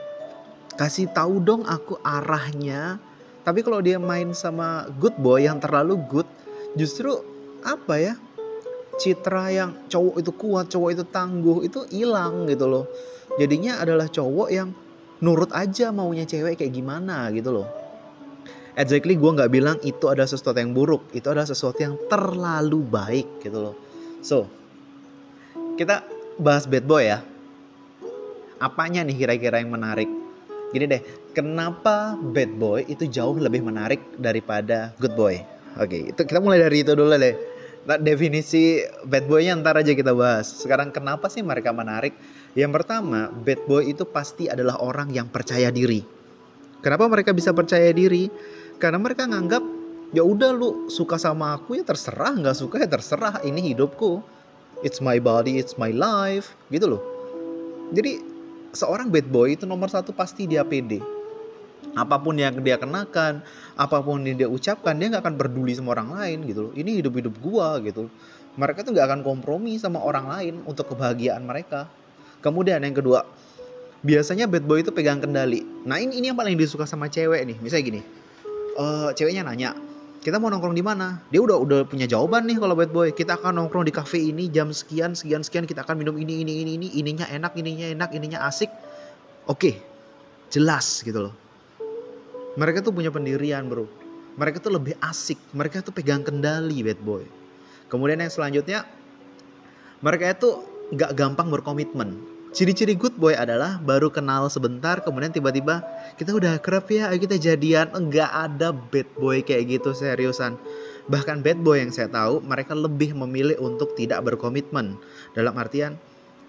kasih 0.78 1.10
tahu 1.10 1.42
dong 1.42 1.66
aku 1.66 1.98
arahnya. 2.04 3.02
Tapi 3.42 3.64
kalau 3.64 3.80
dia 3.80 3.96
main 3.96 4.36
sama 4.36 4.92
good 5.00 5.16
boy 5.24 5.40
yang 5.40 5.56
terlalu 5.56 5.96
good, 6.12 6.28
justru 6.76 7.16
apa 7.62 7.94
ya 7.98 8.14
citra 8.98 9.44
yang 9.54 9.70
cowok 9.86 10.16
itu 10.20 10.30
kuat 10.34 10.66
cowok 10.70 10.90
itu 10.94 11.04
tangguh 11.06 11.58
itu 11.66 11.86
hilang 11.94 12.46
gitu 12.50 12.66
loh 12.66 12.84
jadinya 13.38 13.78
adalah 13.78 14.10
cowok 14.10 14.48
yang 14.50 14.74
nurut 15.22 15.50
aja 15.54 15.94
maunya 15.94 16.26
cewek 16.26 16.58
kayak 16.58 16.74
gimana 16.74 17.30
gitu 17.30 17.50
loh 17.54 17.66
exactly 18.74 19.14
gue 19.14 19.30
nggak 19.30 19.50
bilang 19.50 19.78
itu 19.86 20.06
ada 20.10 20.26
sesuatu 20.26 20.58
yang 20.58 20.74
buruk 20.74 21.10
itu 21.14 21.26
adalah 21.30 21.46
sesuatu 21.46 21.78
yang 21.78 21.94
terlalu 22.10 22.82
baik 22.82 23.26
gitu 23.42 23.58
loh 23.70 23.74
so 24.22 24.50
kita 25.78 26.02
bahas 26.42 26.66
bad 26.66 26.82
boy 26.86 27.06
ya. 27.06 27.22
Apanya 28.58 29.06
nih 29.06 29.14
kira-kira 29.14 29.62
yang 29.62 29.70
menarik? 29.70 30.10
Gini 30.74 30.90
deh, 30.90 31.02
kenapa 31.34 32.18
bad 32.18 32.50
boy 32.58 32.82
itu 32.86 33.06
jauh 33.06 33.38
lebih 33.38 33.62
menarik 33.62 34.02
daripada 34.18 34.90
good 34.98 35.14
boy? 35.14 35.38
Oke, 35.76 36.08
itu 36.14 36.20
kita 36.24 36.40
mulai 36.40 36.64
dari 36.64 36.80
itu 36.80 36.96
dulu 36.96 37.12
deh. 37.18 37.36
Nah, 37.88 37.96
definisi 37.96 38.84
bad 39.04 39.24
boy-nya 39.28 39.56
ntar 39.60 39.80
aja 39.80 39.92
kita 39.92 40.12
bahas. 40.12 40.48
Sekarang 40.48 40.92
kenapa 40.92 41.28
sih 41.32 41.44
mereka 41.44 41.72
menarik? 41.72 42.16
Yang 42.56 42.80
pertama, 42.80 43.28
bad 43.32 43.60
boy 43.68 43.88
itu 43.92 44.04
pasti 44.08 44.48
adalah 44.48 44.80
orang 44.80 45.08
yang 45.12 45.28
percaya 45.28 45.72
diri. 45.72 46.04
Kenapa 46.84 47.08
mereka 47.08 47.32
bisa 47.32 47.56
percaya 47.56 47.88
diri? 47.92 48.28
Karena 48.76 49.00
mereka 49.00 49.24
nganggap 49.24 49.64
ya 50.12 50.24
udah 50.24 50.52
lu 50.52 50.88
suka 50.88 51.16
sama 51.16 51.56
aku 51.56 51.80
ya 51.80 51.84
terserah, 51.84 52.36
nggak 52.36 52.56
suka 52.56 52.76
ya 52.80 52.88
terserah. 52.88 53.40
Ini 53.44 53.72
hidupku. 53.74 54.20
It's 54.86 55.02
my 55.02 55.18
body, 55.18 55.58
it's 55.58 55.74
my 55.74 55.90
life, 55.90 56.54
gitu 56.70 56.86
loh. 56.86 57.02
Jadi 57.90 58.22
seorang 58.70 59.10
bad 59.10 59.26
boy 59.26 59.58
itu 59.58 59.66
nomor 59.66 59.90
satu 59.90 60.14
pasti 60.14 60.46
dia 60.46 60.62
pede. 60.62 61.02
Apa 61.94 62.20
pun 62.20 62.36
yang 62.36 62.58
dia 62.60 62.76
kenakan, 62.76 63.40
apa 63.78 63.98
pun 64.02 64.26
yang 64.26 64.36
dia 64.36 64.48
ucapkan, 64.50 64.98
dia 64.98 65.08
nggak 65.12 65.22
akan 65.24 65.34
peduli 65.38 65.72
sama 65.72 65.94
orang 65.94 66.12
lain 66.12 66.38
gitu 66.48 66.60
loh. 66.68 66.72
Ini 66.76 67.00
hidup-hidup 67.00 67.34
gua 67.40 67.80
gitu. 67.80 68.10
Mereka 68.58 68.82
tuh 68.82 68.92
nggak 68.92 69.06
akan 69.06 69.20
kompromi 69.22 69.78
sama 69.78 70.02
orang 70.02 70.26
lain 70.26 70.54
untuk 70.66 70.90
kebahagiaan 70.90 71.46
mereka. 71.46 71.86
Kemudian 72.42 72.82
yang 72.82 72.94
kedua, 72.94 73.22
biasanya 74.02 74.50
bad 74.50 74.66
boy 74.66 74.82
itu 74.82 74.90
pegang 74.90 75.22
kendali. 75.22 75.62
Nah 75.86 75.98
ini 75.98 76.18
ini 76.18 76.30
yang 76.30 76.38
paling 76.38 76.58
disuka 76.58 76.86
sama 76.86 77.06
cewek 77.06 77.46
nih. 77.46 77.56
Misalnya 77.62 77.84
gini, 77.86 78.00
uh, 78.78 79.10
ceweknya 79.14 79.46
nanya, 79.46 79.74
kita 80.18 80.42
mau 80.42 80.50
nongkrong 80.50 80.74
di 80.74 80.82
mana? 80.82 81.22
Dia 81.30 81.40
udah 81.40 81.58
udah 81.62 81.80
punya 81.86 82.06
jawaban 82.10 82.50
nih 82.50 82.58
kalau 82.58 82.74
bad 82.74 82.90
boy. 82.90 83.14
Kita 83.14 83.38
akan 83.38 83.62
nongkrong 83.62 83.86
di 83.86 83.94
cafe 83.94 84.18
ini 84.18 84.50
jam 84.50 84.74
sekian 84.74 85.14
sekian 85.14 85.46
sekian. 85.46 85.64
Kita 85.64 85.86
akan 85.86 85.98
minum 86.02 86.18
ini 86.18 86.42
ini 86.42 86.62
ini 86.66 86.70
ini. 86.76 86.88
Ininya 86.98 87.26
enak, 87.30 87.54
ininya 87.54 87.86
enak, 87.94 88.10
ininya 88.14 88.42
asik. 88.46 88.70
Oke, 89.46 89.78
jelas 90.50 91.00
gitu 91.06 91.30
loh. 91.30 91.47
Mereka 92.58 92.82
tuh 92.82 92.90
punya 92.90 93.14
pendirian 93.14 93.70
bro. 93.70 93.86
Mereka 94.34 94.58
tuh 94.58 94.74
lebih 94.74 94.98
asik. 94.98 95.38
Mereka 95.54 95.86
tuh 95.86 95.94
pegang 95.94 96.26
kendali 96.26 96.82
bad 96.82 96.98
boy. 96.98 97.22
Kemudian 97.86 98.18
yang 98.18 98.34
selanjutnya, 98.34 98.82
mereka 100.02 100.34
itu 100.34 100.66
nggak 100.90 101.14
gampang 101.14 101.54
berkomitmen. 101.54 102.18
Ciri-ciri 102.50 102.98
good 102.98 103.14
boy 103.14 103.36
adalah 103.36 103.78
baru 103.78 104.10
kenal 104.10 104.48
sebentar, 104.50 105.04
kemudian 105.04 105.30
tiba-tiba 105.30 105.84
kita 106.16 106.32
udah 106.34 106.58
kerap 106.58 106.90
ya, 106.90 107.12
ayo 107.12 107.22
kita 107.22 107.38
jadian. 107.38 107.94
Enggak 107.94 108.32
ada 108.34 108.74
bad 108.74 109.06
boy 109.14 109.38
kayak 109.46 109.78
gitu 109.78 109.94
seriusan. 109.94 110.58
Bahkan 111.06 111.46
bad 111.46 111.62
boy 111.62 111.78
yang 111.78 111.94
saya 111.94 112.10
tahu, 112.10 112.42
mereka 112.42 112.74
lebih 112.74 113.14
memilih 113.14 113.54
untuk 113.62 113.94
tidak 113.94 114.24
berkomitmen. 114.26 114.98
Dalam 115.36 115.54
artian, 115.54 115.94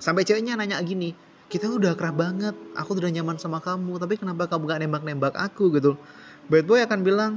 sampai 0.02 0.26
ceweknya 0.26 0.58
nanya 0.58 0.82
gini, 0.82 1.14
kita 1.50 1.66
udah 1.66 1.98
kerap 1.98 2.16
banget, 2.16 2.56
aku 2.78 2.96
udah 2.96 3.10
nyaman 3.10 3.42
sama 3.42 3.58
kamu, 3.60 3.98
tapi 3.98 4.22
kenapa 4.22 4.46
kamu 4.46 4.64
gak 4.70 4.80
nembak-nembak 4.86 5.34
aku 5.36 5.74
gitu. 5.76 5.98
Bad 6.48 6.70
boy 6.70 6.80
akan 6.86 7.00
bilang, 7.02 7.32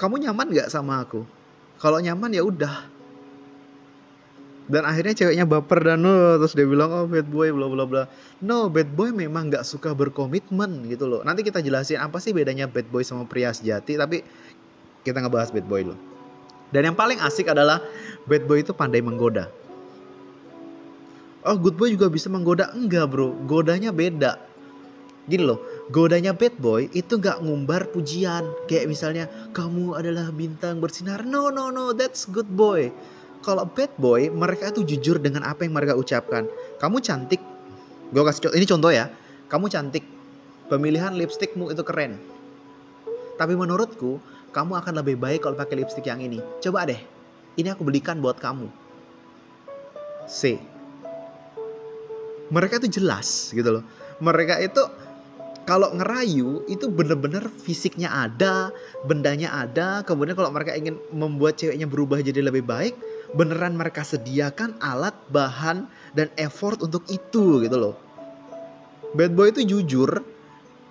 kamu 0.00 0.24
nyaman 0.28 0.50
gak 0.50 0.72
sama 0.72 1.04
aku? 1.04 1.28
Kalau 1.76 2.00
nyaman 2.00 2.32
ya 2.32 2.42
udah, 2.42 2.88
dan 4.64 4.88
akhirnya 4.88 5.12
ceweknya 5.12 5.44
baper 5.44 5.76
dan 5.84 6.00
no 6.00 6.40
terus 6.40 6.56
dia 6.56 6.64
bilang 6.64 6.88
oh 6.88 7.04
bad 7.04 7.28
boy 7.28 7.52
bla 7.52 7.68
bla 7.68 7.84
bla. 7.84 8.02
No 8.40 8.72
bad 8.72 8.96
boy 8.96 9.12
memang 9.12 9.52
nggak 9.52 9.60
suka 9.60 9.92
berkomitmen 9.92 10.88
gitu 10.88 11.04
loh. 11.04 11.20
Nanti 11.20 11.44
kita 11.44 11.60
jelasin 11.60 12.00
apa 12.00 12.16
sih 12.16 12.32
bedanya 12.32 12.64
bad 12.64 12.88
boy 12.88 13.04
sama 13.04 13.28
pria 13.28 13.52
sejati 13.52 14.00
tapi 14.00 14.24
kita 15.04 15.20
ngebahas 15.20 15.52
bad 15.52 15.68
boy 15.68 15.84
loh 15.84 15.98
dan 16.72 16.90
yang 16.90 16.96
paling 16.96 17.20
asik 17.20 17.52
adalah 17.52 17.78
bad 18.24 18.48
boy 18.48 18.64
itu 18.64 18.72
pandai 18.72 19.04
menggoda 19.04 19.52
oh 21.44 21.56
good 21.60 21.76
boy 21.76 21.92
juga 21.92 22.08
bisa 22.08 22.32
menggoda. 22.32 22.72
Enggak 22.72 23.12
bro. 23.12 23.36
Godanya 23.44 23.92
beda. 23.92 24.40
Gini 25.24 25.40
loh 25.40 25.60
godanya 25.88 26.32
bad 26.36 26.56
boy 26.60 26.88
itu 26.92 27.16
nggak 27.16 27.44
ngumbar 27.44 27.88
pujian. 27.92 28.44
Kayak 28.68 28.88
misalnya 28.88 29.24
kamu 29.52 29.96
adalah 29.96 30.28
bintang 30.32 30.80
bersinar. 30.80 31.24
No 31.24 31.48
no 31.52 31.68
no. 31.72 31.92
That's 31.96 32.28
good 32.28 32.48
boy. 32.48 32.92
Kalau 33.44 33.68
bad 33.68 33.92
boy 34.00 34.32
mereka 34.32 34.72
itu 34.72 34.84
jujur 34.96 35.20
dengan 35.20 35.44
apa 35.44 35.64
yang 35.64 35.76
mereka 35.76 35.96
ucapkan. 35.96 36.48
Kamu 36.80 37.00
cantik. 37.04 37.40
Gue 38.12 38.22
kasih 38.24 38.48
contoh 38.48 38.56
ini 38.56 38.66
contoh 38.68 38.92
ya. 38.92 39.08
Kamu 39.48 39.68
cantik. 39.68 40.04
Pemilihan 40.68 41.12
lipstikmu 41.12 41.68
itu 41.68 41.84
keren. 41.84 42.16
Tapi 43.36 43.52
menurutku 43.52 44.16
kamu 44.54 44.80
akan 44.80 44.94
lebih 45.04 45.20
baik 45.20 45.44
kalau 45.44 45.56
pakai 45.60 45.84
lipstick 45.84 46.08
yang 46.08 46.24
ini. 46.24 46.40
Coba 46.64 46.88
deh. 46.88 47.00
Ini 47.60 47.76
aku 47.76 47.84
belikan 47.84 48.20
buat 48.24 48.40
kamu. 48.40 48.66
C 50.24 50.56
mereka 52.54 52.78
itu 52.78 53.02
jelas 53.02 53.50
gitu 53.50 53.80
loh 53.80 53.84
mereka 54.22 54.62
itu 54.62 54.86
kalau 55.64 55.96
ngerayu 55.96 56.60
itu 56.68 56.92
bener-bener 56.92 57.48
fisiknya 57.48 58.12
ada, 58.12 58.68
bendanya 59.08 59.48
ada, 59.64 60.04
kemudian 60.04 60.36
kalau 60.36 60.52
mereka 60.52 60.76
ingin 60.76 61.00
membuat 61.08 61.56
ceweknya 61.56 61.88
berubah 61.88 62.20
jadi 62.20 62.44
lebih 62.44 62.68
baik, 62.68 62.92
beneran 63.32 63.72
mereka 63.72 64.04
sediakan 64.04 64.76
alat, 64.84 65.16
bahan, 65.32 65.88
dan 66.12 66.28
effort 66.36 66.84
untuk 66.84 67.08
itu 67.08 67.64
gitu 67.64 67.76
loh. 67.80 67.96
Bad 69.16 69.32
boy 69.32 69.56
itu 69.56 69.64
jujur 69.64 70.20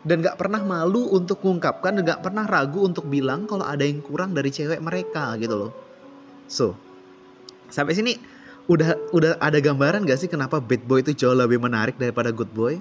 dan 0.04 0.26
gak 0.26 0.42
pernah 0.42 0.60
malu 0.66 1.14
untuk 1.14 1.46
mengungkapkan 1.46 2.02
dan 2.02 2.04
gak 2.10 2.26
pernah 2.26 2.50
ragu 2.50 2.82
untuk 2.82 3.06
bilang 3.06 3.46
kalau 3.46 3.64
ada 3.64 3.86
yang 3.86 4.02
kurang 4.02 4.34
dari 4.34 4.50
cewek 4.50 4.82
mereka 4.82 5.38
gitu 5.38 5.54
loh. 5.54 5.72
So, 6.50 6.74
sampai 7.70 7.94
sini 7.94 8.18
udah 8.72 8.96
udah 9.12 9.32
ada 9.44 9.60
gambaran 9.60 10.08
gak 10.08 10.24
sih 10.24 10.30
kenapa 10.32 10.64
bad 10.64 10.88
boy 10.88 11.04
itu 11.04 11.12
jauh 11.12 11.36
lebih 11.36 11.60
menarik 11.60 12.00
daripada 12.00 12.32
good 12.32 12.52
boy? 12.56 12.80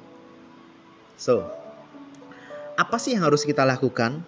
So, 1.18 1.42
apa 2.78 2.96
sih 3.02 3.18
yang 3.18 3.26
harus 3.26 3.42
kita 3.42 3.66
lakukan 3.66 4.22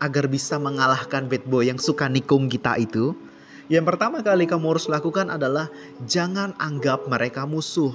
agar 0.00 0.28
bisa 0.28 0.60
mengalahkan 0.60 1.24
bad 1.28 1.44
boy 1.48 1.64
yang 1.64 1.80
suka 1.80 2.08
nikung 2.08 2.52
kita 2.52 2.76
itu? 2.76 3.16
Yang 3.72 3.96
pertama 3.96 4.20
kali 4.20 4.44
kamu 4.44 4.76
harus 4.76 4.86
lakukan 4.92 5.32
adalah 5.32 5.72
jangan 6.04 6.52
anggap 6.60 7.08
mereka 7.08 7.48
musuh. 7.48 7.92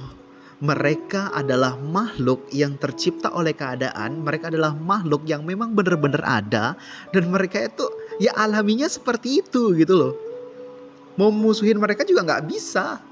Mereka 0.60 1.32
adalah 1.32 1.80
makhluk 1.80 2.52
yang 2.52 2.76
tercipta 2.76 3.32
oleh 3.32 3.56
keadaan. 3.56 4.26
Mereka 4.26 4.52
adalah 4.52 4.76
makhluk 4.76 5.24
yang 5.24 5.48
memang 5.48 5.72
benar-benar 5.72 6.20
ada 6.26 6.76
dan 7.16 7.32
mereka 7.32 7.64
itu 7.64 7.88
ya 8.20 8.36
alaminya 8.36 8.90
seperti 8.90 9.40
itu 9.40 9.72
gitu 9.78 9.94
loh. 9.96 10.29
Mau 11.20 11.36
musuhin 11.36 11.76
mereka 11.76 12.08
juga 12.08 12.24
nggak 12.24 12.48
bisa. 12.48 13.04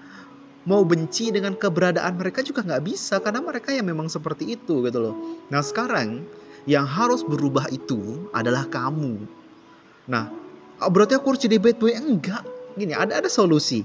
Mau 0.64 0.88
benci 0.88 1.28
dengan 1.28 1.60
keberadaan 1.60 2.16
mereka 2.16 2.40
juga 2.40 2.64
nggak 2.64 2.84
bisa 2.88 3.20
karena 3.20 3.44
mereka 3.44 3.76
yang 3.76 3.92
memang 3.92 4.08
seperti 4.08 4.56
itu 4.56 4.80
gitu 4.88 5.00
loh. 5.00 5.16
Nah 5.52 5.60
sekarang 5.60 6.24
yang 6.64 6.88
harus 6.88 7.20
berubah 7.20 7.68
itu 7.68 8.32
adalah 8.32 8.64
kamu. 8.72 9.28
Nah 10.08 10.32
oh, 10.80 10.92
berarti 10.92 11.20
aku 11.20 11.36
harus 11.36 11.44
jadi 11.44 11.60
bad 11.60 11.76
boy? 11.84 11.92
Enggak. 11.92 12.48
Gini 12.80 12.96
ada 12.96 13.20
ada 13.20 13.28
solusi. 13.28 13.84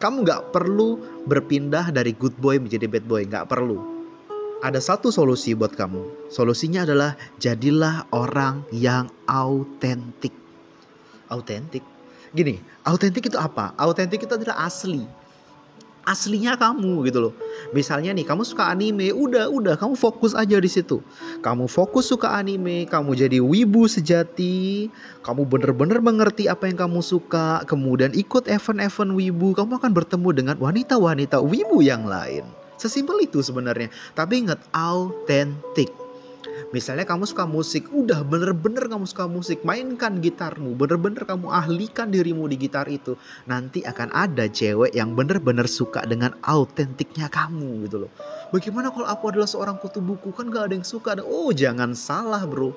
Kamu 0.00 0.24
nggak 0.24 0.52
perlu 0.52 1.00
berpindah 1.28 1.92
dari 1.92 2.16
good 2.16 2.36
boy 2.40 2.56
menjadi 2.56 2.88
bad 2.88 3.04
boy. 3.04 3.28
Nggak 3.28 3.52
perlu. 3.52 4.00
Ada 4.64 4.80
satu 4.80 5.12
solusi 5.12 5.52
buat 5.52 5.76
kamu. 5.76 6.32
Solusinya 6.32 6.88
adalah 6.88 7.20
jadilah 7.36 8.08
orang 8.16 8.64
yang 8.72 9.12
autentik. 9.28 10.32
Autentik 11.28 11.97
gini 12.32 12.60
autentik 12.84 13.28
itu 13.28 13.38
apa 13.38 13.72
autentik 13.76 14.24
itu 14.24 14.32
adalah 14.34 14.68
asli 14.68 15.06
aslinya 16.08 16.56
kamu 16.56 17.04
gitu 17.12 17.28
loh. 17.28 17.34
Misalnya 17.76 18.16
nih 18.16 18.24
kamu 18.24 18.40
suka 18.48 18.72
anime, 18.72 19.12
udah 19.12 19.52
udah 19.52 19.76
kamu 19.76 19.92
fokus 19.92 20.32
aja 20.32 20.56
di 20.56 20.66
situ. 20.66 21.04
Kamu 21.44 21.68
fokus 21.68 22.08
suka 22.08 22.32
anime, 22.32 22.88
kamu 22.88 23.12
jadi 23.12 23.38
wibu 23.44 23.84
sejati, 23.84 24.88
kamu 25.20 25.44
bener-bener 25.44 26.00
mengerti 26.00 26.48
apa 26.48 26.64
yang 26.64 26.80
kamu 26.80 27.04
suka, 27.04 27.60
kemudian 27.68 28.16
ikut 28.16 28.48
event-event 28.48 29.12
wibu, 29.12 29.52
kamu 29.52 29.76
akan 29.76 29.92
bertemu 29.92 30.28
dengan 30.32 30.56
wanita-wanita 30.56 31.44
wibu 31.44 31.84
yang 31.84 32.08
lain. 32.08 32.48
Sesimpel 32.80 33.28
itu 33.28 33.44
sebenarnya. 33.44 33.92
Tapi 34.16 34.48
ingat 34.48 34.64
autentik. 34.72 36.07
Misalnya 36.74 37.08
kamu 37.08 37.24
suka 37.24 37.44
musik, 37.48 37.88
udah 37.90 38.22
bener-bener 38.26 38.86
kamu 38.86 39.06
suka 39.08 39.24
musik, 39.30 39.62
mainkan 39.62 40.18
gitarmu, 40.18 40.74
bener-bener 40.76 41.24
kamu 41.24 41.48
ahlikan 41.48 42.12
dirimu 42.12 42.44
di 42.50 42.56
gitar 42.60 42.86
itu. 42.90 43.14
Nanti 43.48 43.82
akan 43.86 44.12
ada 44.12 44.46
cewek 44.46 44.92
yang 44.92 45.16
bener-bener 45.16 45.64
suka 45.64 46.04
dengan 46.04 46.36
autentiknya 46.44 47.30
kamu 47.30 47.88
gitu 47.88 48.06
loh. 48.06 48.10
Bagaimana 48.50 48.92
kalau 48.92 49.06
aku 49.08 49.24
adalah 49.32 49.48
seorang 49.48 49.76
kutu 49.80 50.02
buku 50.02 50.34
kan 50.34 50.48
gak 50.48 50.70
ada 50.70 50.74
yang 50.76 50.86
suka. 50.86 51.16
Oh 51.24 51.50
jangan 51.54 51.96
salah 51.96 52.44
bro. 52.44 52.74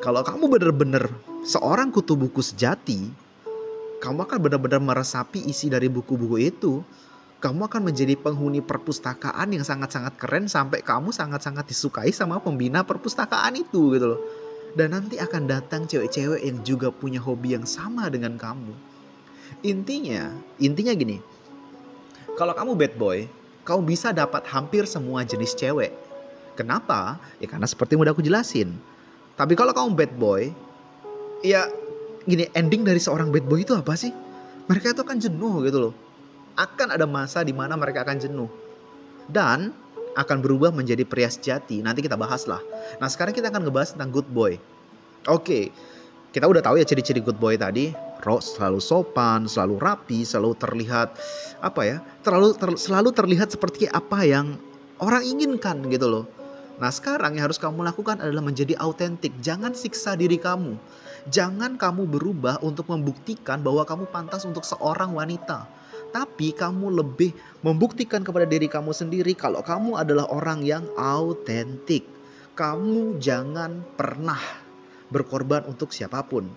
Kalau 0.00 0.24
kamu 0.24 0.48
bener-bener 0.48 1.04
seorang 1.44 1.92
kutu 1.92 2.16
buku 2.16 2.40
sejati, 2.40 3.12
kamu 4.00 4.24
akan 4.24 4.38
benar-benar 4.40 4.80
meresapi 4.80 5.44
isi 5.44 5.68
dari 5.68 5.92
buku-buku 5.92 6.40
itu 6.40 6.80
kamu 7.40 7.72
akan 7.72 7.88
menjadi 7.88 8.20
penghuni 8.20 8.60
perpustakaan 8.60 9.56
yang 9.56 9.64
sangat-sangat 9.64 10.20
keren 10.20 10.44
sampai 10.44 10.84
kamu 10.84 11.08
sangat-sangat 11.08 11.64
disukai 11.64 12.12
sama 12.12 12.36
pembina 12.36 12.84
perpustakaan 12.84 13.56
itu 13.56 13.96
gitu 13.96 14.06
loh. 14.14 14.20
Dan 14.76 14.92
nanti 14.92 15.16
akan 15.16 15.48
datang 15.48 15.88
cewek-cewek 15.88 16.44
yang 16.44 16.60
juga 16.62 16.92
punya 16.92 17.18
hobi 17.18 17.56
yang 17.56 17.64
sama 17.64 18.12
dengan 18.12 18.36
kamu. 18.36 18.76
Intinya, 19.64 20.30
intinya 20.60 20.92
gini. 20.92 21.18
Kalau 22.36 22.52
kamu 22.54 22.76
bad 22.76 22.94
boy, 23.00 23.26
kau 23.64 23.80
bisa 23.80 24.12
dapat 24.12 24.44
hampir 24.46 24.84
semua 24.84 25.24
jenis 25.24 25.56
cewek. 25.56 25.90
Kenapa? 26.60 27.16
Ya 27.40 27.48
karena 27.48 27.64
seperti 27.64 27.96
yang 27.96 28.04
udah 28.04 28.12
aku 28.14 28.22
jelasin. 28.22 28.76
Tapi 29.34 29.56
kalau 29.56 29.72
kamu 29.72 29.96
bad 29.96 30.12
boy, 30.20 30.52
ya 31.40 31.66
gini, 32.28 32.52
ending 32.52 32.84
dari 32.84 33.00
seorang 33.00 33.32
bad 33.32 33.48
boy 33.48 33.64
itu 33.64 33.72
apa 33.72 33.96
sih? 33.96 34.12
Mereka 34.68 34.92
itu 34.92 35.00
akan 35.02 35.18
jenuh 35.18 35.64
gitu 35.64 35.78
loh. 35.88 35.94
Akan 36.60 36.92
ada 36.92 37.08
masa 37.08 37.40
di 37.40 37.56
mana 37.56 37.72
mereka 37.80 38.04
akan 38.04 38.20
jenuh. 38.20 38.52
Dan 39.24 39.72
akan 40.12 40.44
berubah 40.44 40.68
menjadi 40.74 41.08
pria 41.08 41.32
sejati. 41.32 41.80
Nanti 41.80 42.04
kita 42.04 42.20
bahas 42.20 42.44
lah. 42.44 42.60
Nah 43.00 43.08
sekarang 43.08 43.32
kita 43.32 43.48
akan 43.48 43.64
ngebahas 43.64 43.96
tentang 43.96 44.12
good 44.12 44.28
boy. 44.28 44.60
Oke, 45.24 45.72
kita 46.36 46.44
udah 46.44 46.60
tahu 46.60 46.76
ya 46.76 46.84
ciri-ciri 46.84 47.24
good 47.24 47.40
boy 47.40 47.56
tadi. 47.56 47.96
Ro 48.20 48.36
selalu 48.36 48.84
sopan, 48.84 49.48
selalu 49.48 49.80
rapi, 49.80 50.28
selalu 50.28 50.52
terlihat 50.60 51.16
apa 51.64 51.80
ya? 51.88 51.96
Terlalu 52.20 52.52
ter, 52.52 52.70
selalu 52.76 53.10
terlihat 53.16 53.48
seperti 53.56 53.88
apa 53.88 54.20
yang 54.28 54.60
orang 55.00 55.24
inginkan 55.24 55.80
gitu 55.88 56.04
loh. 56.12 56.24
Nah 56.76 56.92
sekarang 56.92 57.36
yang 57.36 57.48
harus 57.48 57.56
kamu 57.56 57.80
lakukan 57.80 58.20
adalah 58.20 58.44
menjadi 58.44 58.76
autentik. 58.76 59.32
Jangan 59.40 59.72
siksa 59.72 60.16
diri 60.16 60.36
kamu. 60.36 60.76
Jangan 61.28 61.76
kamu 61.76 62.08
berubah 62.08 62.60
untuk 62.64 62.88
membuktikan 62.88 63.60
bahwa 63.60 63.84
kamu 63.84 64.08
pantas 64.08 64.44
untuk 64.44 64.64
seorang 64.64 65.12
wanita. 65.12 65.79
Tapi 66.10 66.50
kamu 66.50 66.90
lebih 66.90 67.30
membuktikan 67.62 68.26
kepada 68.26 68.42
diri 68.46 68.66
kamu 68.66 68.90
sendiri 68.90 69.32
kalau 69.38 69.62
kamu 69.62 69.94
adalah 69.94 70.26
orang 70.30 70.66
yang 70.66 70.84
autentik. 70.98 72.02
Kamu 72.58 73.22
jangan 73.22 73.80
pernah 73.94 74.38
berkorban 75.14 75.64
untuk 75.70 75.94
siapa 75.94 76.26
pun. 76.26 76.50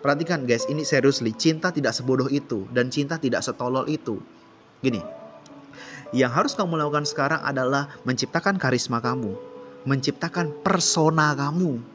Perhatikan 0.00 0.44
guys, 0.44 0.68
ini 0.68 0.84
seriously, 0.84 1.32
cinta 1.32 1.72
tidak 1.72 1.96
sebodoh 1.96 2.28
itu 2.28 2.68
dan 2.72 2.92
cinta 2.92 3.16
tidak 3.16 3.40
setolol 3.40 3.88
itu. 3.88 4.20
Gini, 4.84 5.00
yang 6.12 6.28
harus 6.28 6.52
kamu 6.52 6.76
lakukan 6.76 7.08
sekarang 7.08 7.40
adalah 7.40 7.88
menciptakan 8.04 8.60
karisma 8.60 9.00
kamu, 9.00 9.32
menciptakan 9.88 10.52
persona 10.60 11.32
kamu 11.32 11.93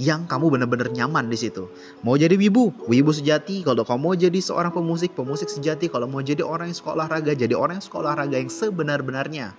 yang 0.00 0.24
kamu 0.24 0.56
benar-benar 0.56 0.88
nyaman 0.88 1.28
di 1.28 1.36
situ. 1.36 1.68
Mau 2.00 2.16
jadi 2.16 2.32
wibu, 2.32 2.72
wibu 2.88 3.12
sejati. 3.12 3.60
Kalau 3.60 3.84
kamu 3.84 4.00
mau 4.00 4.14
jadi 4.16 4.40
seorang 4.40 4.72
pemusik, 4.72 5.12
pemusik 5.12 5.52
sejati. 5.52 5.92
Kalau 5.92 6.08
mau 6.08 6.24
jadi 6.24 6.40
orang 6.40 6.72
yang 6.72 6.78
suka 6.78 6.96
olahraga, 6.96 7.36
jadi 7.36 7.52
orang 7.52 7.80
yang 7.80 7.84
suka 7.84 8.00
olahraga 8.00 8.36
yang 8.40 8.48
sebenar-benarnya. 8.48 9.52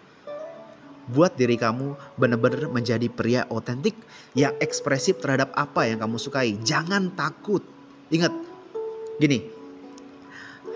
Buat 1.13 1.35
diri 1.35 1.59
kamu 1.59 2.17
benar-benar 2.17 2.71
menjadi 2.71 3.11
pria 3.11 3.43
otentik 3.51 3.93
yang 4.33 4.55
ekspresif 4.63 5.19
terhadap 5.19 5.51
apa 5.53 5.85
yang 5.85 5.99
kamu 6.01 6.17
sukai. 6.17 6.55
Jangan 6.63 7.11
takut. 7.13 7.61
Ingat, 8.07 8.31
gini, 9.19 9.43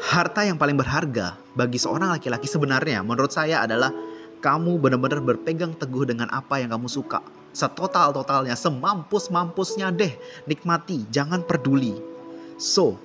harta 0.03 0.45
yang 0.45 0.59
paling 0.59 0.77
berharga 0.77 1.39
bagi 1.57 1.81
seorang 1.81 2.13
laki-laki 2.13 2.45
sebenarnya 2.45 3.01
menurut 3.01 3.33
saya 3.33 3.65
adalah 3.65 3.89
kamu 4.37 4.77
benar-benar 4.77 5.23
berpegang 5.25 5.73
teguh 5.73 6.05
dengan 6.05 6.29
apa 6.29 6.61
yang 6.61 6.69
kamu 6.69 6.85
suka. 6.85 7.36
Setotal-totalnya, 7.55 8.53
semampus-mampusnya 8.53 9.91
deh. 9.93 10.13
Nikmati, 10.47 11.07
jangan 11.09 11.43
peduli. 11.43 11.97
So, 12.57 12.97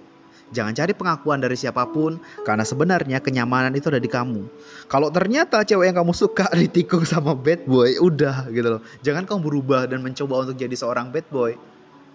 jangan 0.52 0.76
cari 0.76 0.92
pengakuan 0.92 1.40
dari 1.40 1.56
siapa 1.56 1.88
pun 1.88 2.20
karena 2.44 2.62
sebenarnya 2.62 3.18
kenyamanan 3.24 3.72
itu 3.72 3.88
ada 3.88 4.00
di 4.00 4.08
kamu. 4.08 4.44
Kalau 4.88 5.08
ternyata 5.08 5.64
cewek 5.64 5.92
yang 5.92 5.98
kamu 6.04 6.12
suka 6.12 6.46
ditikung 6.60 7.04
sama 7.08 7.32
bad 7.32 7.64
boy, 7.64 7.96
udah 8.00 8.48
gitu 8.52 8.78
loh. 8.78 8.82
Jangan 9.00 9.24
kamu 9.24 9.40
berubah 9.48 9.88
dan 9.88 10.04
mencoba 10.04 10.48
untuk 10.48 10.56
jadi 10.60 10.76
seorang 10.76 11.12
bad 11.12 11.26
boy. 11.32 11.56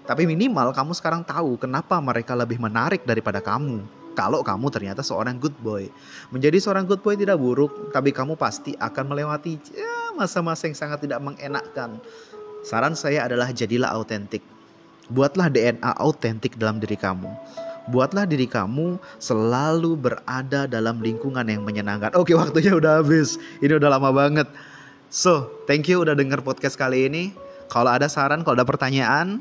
Tapi 0.07 0.23
minimal 0.23 0.71
kamu 0.71 0.95
sekarang 0.95 1.27
tahu 1.27 1.59
kenapa 1.59 1.99
mereka 1.99 2.31
lebih 2.31 2.63
menarik 2.63 3.03
daripada 3.03 3.43
kamu 3.43 3.83
kalau 4.17 4.41
kamu 4.41 4.73
ternyata 4.73 5.05
seorang 5.05 5.37
good 5.37 5.53
boy. 5.61 5.85
Menjadi 6.33 6.57
seorang 6.57 6.89
good 6.89 7.05
boy 7.05 7.13
tidak 7.13 7.37
buruk, 7.37 7.93
tapi 7.93 8.09
kamu 8.09 8.33
pasti 8.33 8.73
akan 8.73 9.13
melewati 9.13 9.61
ya, 9.77 10.06
masa-masa 10.17 10.65
yang 10.65 10.73
sangat 10.73 11.05
tidak 11.05 11.21
mengenakkan. 11.21 12.01
Saran 12.65 12.97
saya 12.97 13.29
adalah 13.29 13.53
jadilah 13.53 13.93
autentik. 13.93 14.41
Buatlah 15.13 15.47
DNA 15.47 15.93
autentik 16.01 16.57
dalam 16.59 16.81
diri 16.81 16.97
kamu. 16.99 17.29
Buatlah 17.87 18.27
diri 18.27 18.49
kamu 18.49 18.99
selalu 19.23 19.95
berada 19.95 20.67
dalam 20.67 20.99
lingkungan 20.99 21.47
yang 21.47 21.63
menyenangkan. 21.63 22.11
Oke, 22.19 22.35
waktunya 22.35 22.75
udah 22.75 22.99
habis. 22.99 23.39
Ini 23.63 23.79
udah 23.79 23.95
lama 23.95 24.11
banget. 24.11 24.49
So, 25.07 25.47
thank 25.69 25.87
you 25.87 26.03
udah 26.03 26.11
denger 26.11 26.43
podcast 26.43 26.75
kali 26.75 27.07
ini. 27.07 27.31
Kalau 27.71 27.87
ada 27.87 28.11
saran, 28.11 28.43
kalau 28.43 28.59
ada 28.59 28.67
pertanyaan, 28.67 29.39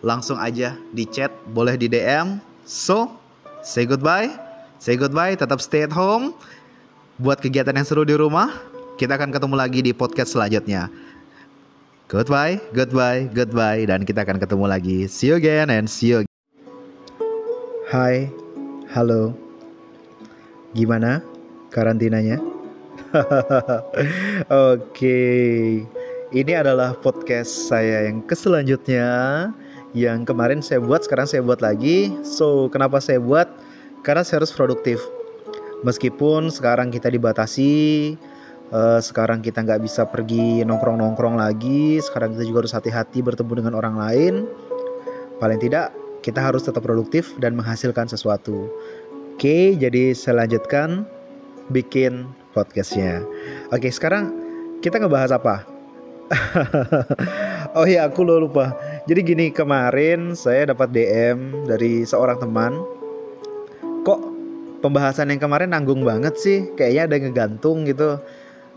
langsung 0.00 0.40
aja 0.40 0.72
di 0.96 1.04
chat, 1.04 1.28
boleh 1.52 1.76
di 1.76 1.92
DM. 1.92 2.40
So, 2.64 3.12
say 3.60 3.84
goodbye. 3.84 4.32
Say 4.80 4.96
goodbye, 4.96 5.36
tetap 5.36 5.60
stay 5.60 5.84
at 5.84 5.92
home. 5.92 6.32
Buat 7.20 7.44
kegiatan 7.44 7.76
yang 7.76 7.84
seru 7.84 8.08
di 8.08 8.16
rumah, 8.16 8.48
kita 9.00 9.16
akan 9.16 9.32
ketemu 9.32 9.56
lagi 9.56 9.80
di 9.80 9.96
podcast 9.96 10.36
selanjutnya. 10.36 10.92
Goodbye, 12.12 12.60
goodbye, 12.76 13.32
goodbye, 13.32 13.88
dan 13.88 14.04
kita 14.04 14.28
akan 14.28 14.36
ketemu 14.36 14.68
lagi. 14.68 15.08
See 15.08 15.32
you 15.32 15.40
again 15.40 15.72
and 15.72 15.88
see 15.88 16.12
you 16.12 16.16
again. 16.20 16.36
Hai, 17.88 18.28
halo. 18.92 19.32
Gimana 20.76 21.24
karantinanya? 21.72 22.44
Oke, 24.76 25.20
ini 26.36 26.52
adalah 26.52 26.92
podcast 27.00 27.72
saya 27.72 28.04
yang 28.04 28.20
keselanjutnya 28.28 29.08
yang 29.96 30.28
kemarin 30.28 30.60
saya 30.60 30.84
buat 30.84 31.08
sekarang 31.08 31.24
saya 31.24 31.40
buat 31.40 31.64
lagi 31.64 32.12
so 32.22 32.70
kenapa 32.70 33.02
saya 33.02 33.18
buat 33.18 33.50
karena 34.06 34.22
saya 34.22 34.44
harus 34.44 34.54
produktif 34.54 35.02
meskipun 35.82 36.46
sekarang 36.46 36.94
kita 36.94 37.10
dibatasi 37.10 38.14
uh, 38.70 38.98
sekarang 38.98 39.44
kita 39.44 39.62
nggak 39.62 39.82
bisa 39.82 40.06
pergi 40.08 40.66
nongkrong 40.66 40.98
nongkrong 40.98 41.36
lagi 41.38 42.00
sekarang 42.02 42.34
kita 42.34 42.44
juga 42.46 42.66
harus 42.66 42.74
hati-hati 42.74 43.18
bertemu 43.22 43.52
dengan 43.64 43.74
orang 43.78 43.94
lain 43.98 44.34
paling 45.38 45.60
tidak 45.62 45.94
kita 46.20 46.40
harus 46.40 46.66
tetap 46.66 46.84
produktif 46.84 47.34
dan 47.38 47.54
menghasilkan 47.54 48.06
sesuatu 48.10 48.70
oke 49.36 49.58
jadi 49.78 50.16
saya 50.16 50.46
lanjutkan 50.46 51.06
bikin 51.70 52.26
podcastnya 52.56 53.22
oke 53.70 53.86
sekarang 53.92 54.34
kita 54.80 54.98
ngebahas 54.98 55.36
apa 55.36 55.80
oh 57.76 57.86
iya 57.86 58.06
aku 58.06 58.22
lo 58.22 58.38
lupa. 58.38 58.74
Jadi 59.10 59.20
gini 59.26 59.46
kemarin 59.50 60.38
saya 60.38 60.70
dapat 60.70 60.94
DM 60.94 61.66
dari 61.66 62.06
seorang 62.06 62.38
teman. 62.38 62.78
Kok 64.06 64.20
pembahasan 64.80 65.34
yang 65.34 65.42
kemarin 65.42 65.74
nanggung 65.74 66.06
banget 66.06 66.38
sih? 66.38 66.58
Kayaknya 66.78 67.02
ada 67.02 67.14
yang 67.18 67.24
ngegantung 67.30 67.78
gitu. 67.90 68.22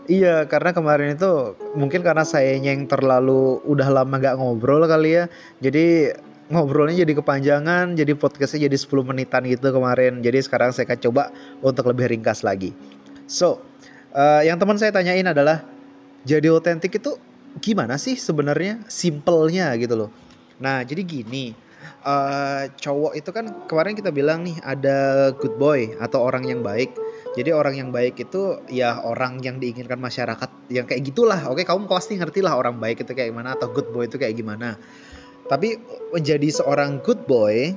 Iya 0.04 0.44
karena 0.44 0.76
kemarin 0.76 1.16
itu 1.16 1.56
mungkin 1.72 2.04
karena 2.04 2.28
saya 2.28 2.60
yang 2.60 2.84
terlalu 2.84 3.64
udah 3.64 3.88
lama 3.88 4.20
gak 4.20 4.36
ngobrol 4.36 4.84
kali 4.84 5.16
ya. 5.16 5.24
Jadi 5.64 6.12
ngobrolnya 6.52 7.08
jadi 7.08 7.16
kepanjangan, 7.16 7.96
jadi 7.96 8.12
podcastnya 8.12 8.68
jadi 8.68 8.76
10 8.76 9.00
menitan 9.00 9.48
gitu 9.48 9.72
kemarin. 9.72 10.20
Jadi 10.20 10.44
sekarang 10.44 10.76
saya 10.76 10.84
akan 10.84 11.00
coba 11.08 11.22
untuk 11.64 11.88
lebih 11.88 12.12
ringkas 12.12 12.44
lagi. 12.44 12.76
So, 13.24 13.64
uh, 14.12 14.44
yang 14.44 14.60
teman 14.60 14.76
saya 14.76 14.92
tanyain 14.92 15.24
adalah 15.24 15.64
jadi 16.28 16.52
otentik 16.52 17.00
itu 17.00 17.16
gimana 17.64 17.96
sih 17.96 18.20
sebenarnya 18.20 18.84
simpelnya 18.92 19.72
gitu 19.80 19.96
loh. 19.96 20.10
Nah, 20.60 20.84
jadi 20.84 21.00
gini, 21.00 21.56
uh, 22.04 22.68
cowok 22.76 23.16
itu 23.16 23.30
kan 23.32 23.64
kemarin 23.64 23.96
kita 23.96 24.12
bilang 24.12 24.44
nih 24.44 24.60
ada 24.60 25.30
good 25.40 25.56
boy 25.56 25.96
atau 25.96 26.20
orang 26.20 26.44
yang 26.44 26.60
baik. 26.60 26.92
Jadi 27.34 27.50
orang 27.50 27.74
yang 27.74 27.90
baik 27.90 28.30
itu 28.30 28.62
ya 28.70 29.02
orang 29.02 29.42
yang 29.42 29.58
diinginkan 29.58 29.98
masyarakat 29.98 30.70
yang 30.70 30.86
kayak 30.86 31.02
gitulah. 31.02 31.50
Oke, 31.50 31.66
kamu 31.66 31.90
pasti 31.90 32.14
ngerti 32.14 32.46
lah 32.46 32.54
orang 32.54 32.78
baik 32.78 33.02
itu 33.02 33.10
kayak 33.10 33.34
gimana 33.34 33.58
atau 33.58 33.70
good 33.74 33.90
boy 33.90 34.06
itu 34.06 34.16
kayak 34.18 34.38
gimana. 34.38 34.78
Tapi 35.50 35.76
menjadi 36.14 36.48
seorang 36.62 37.02
good 37.02 37.26
boy 37.26 37.74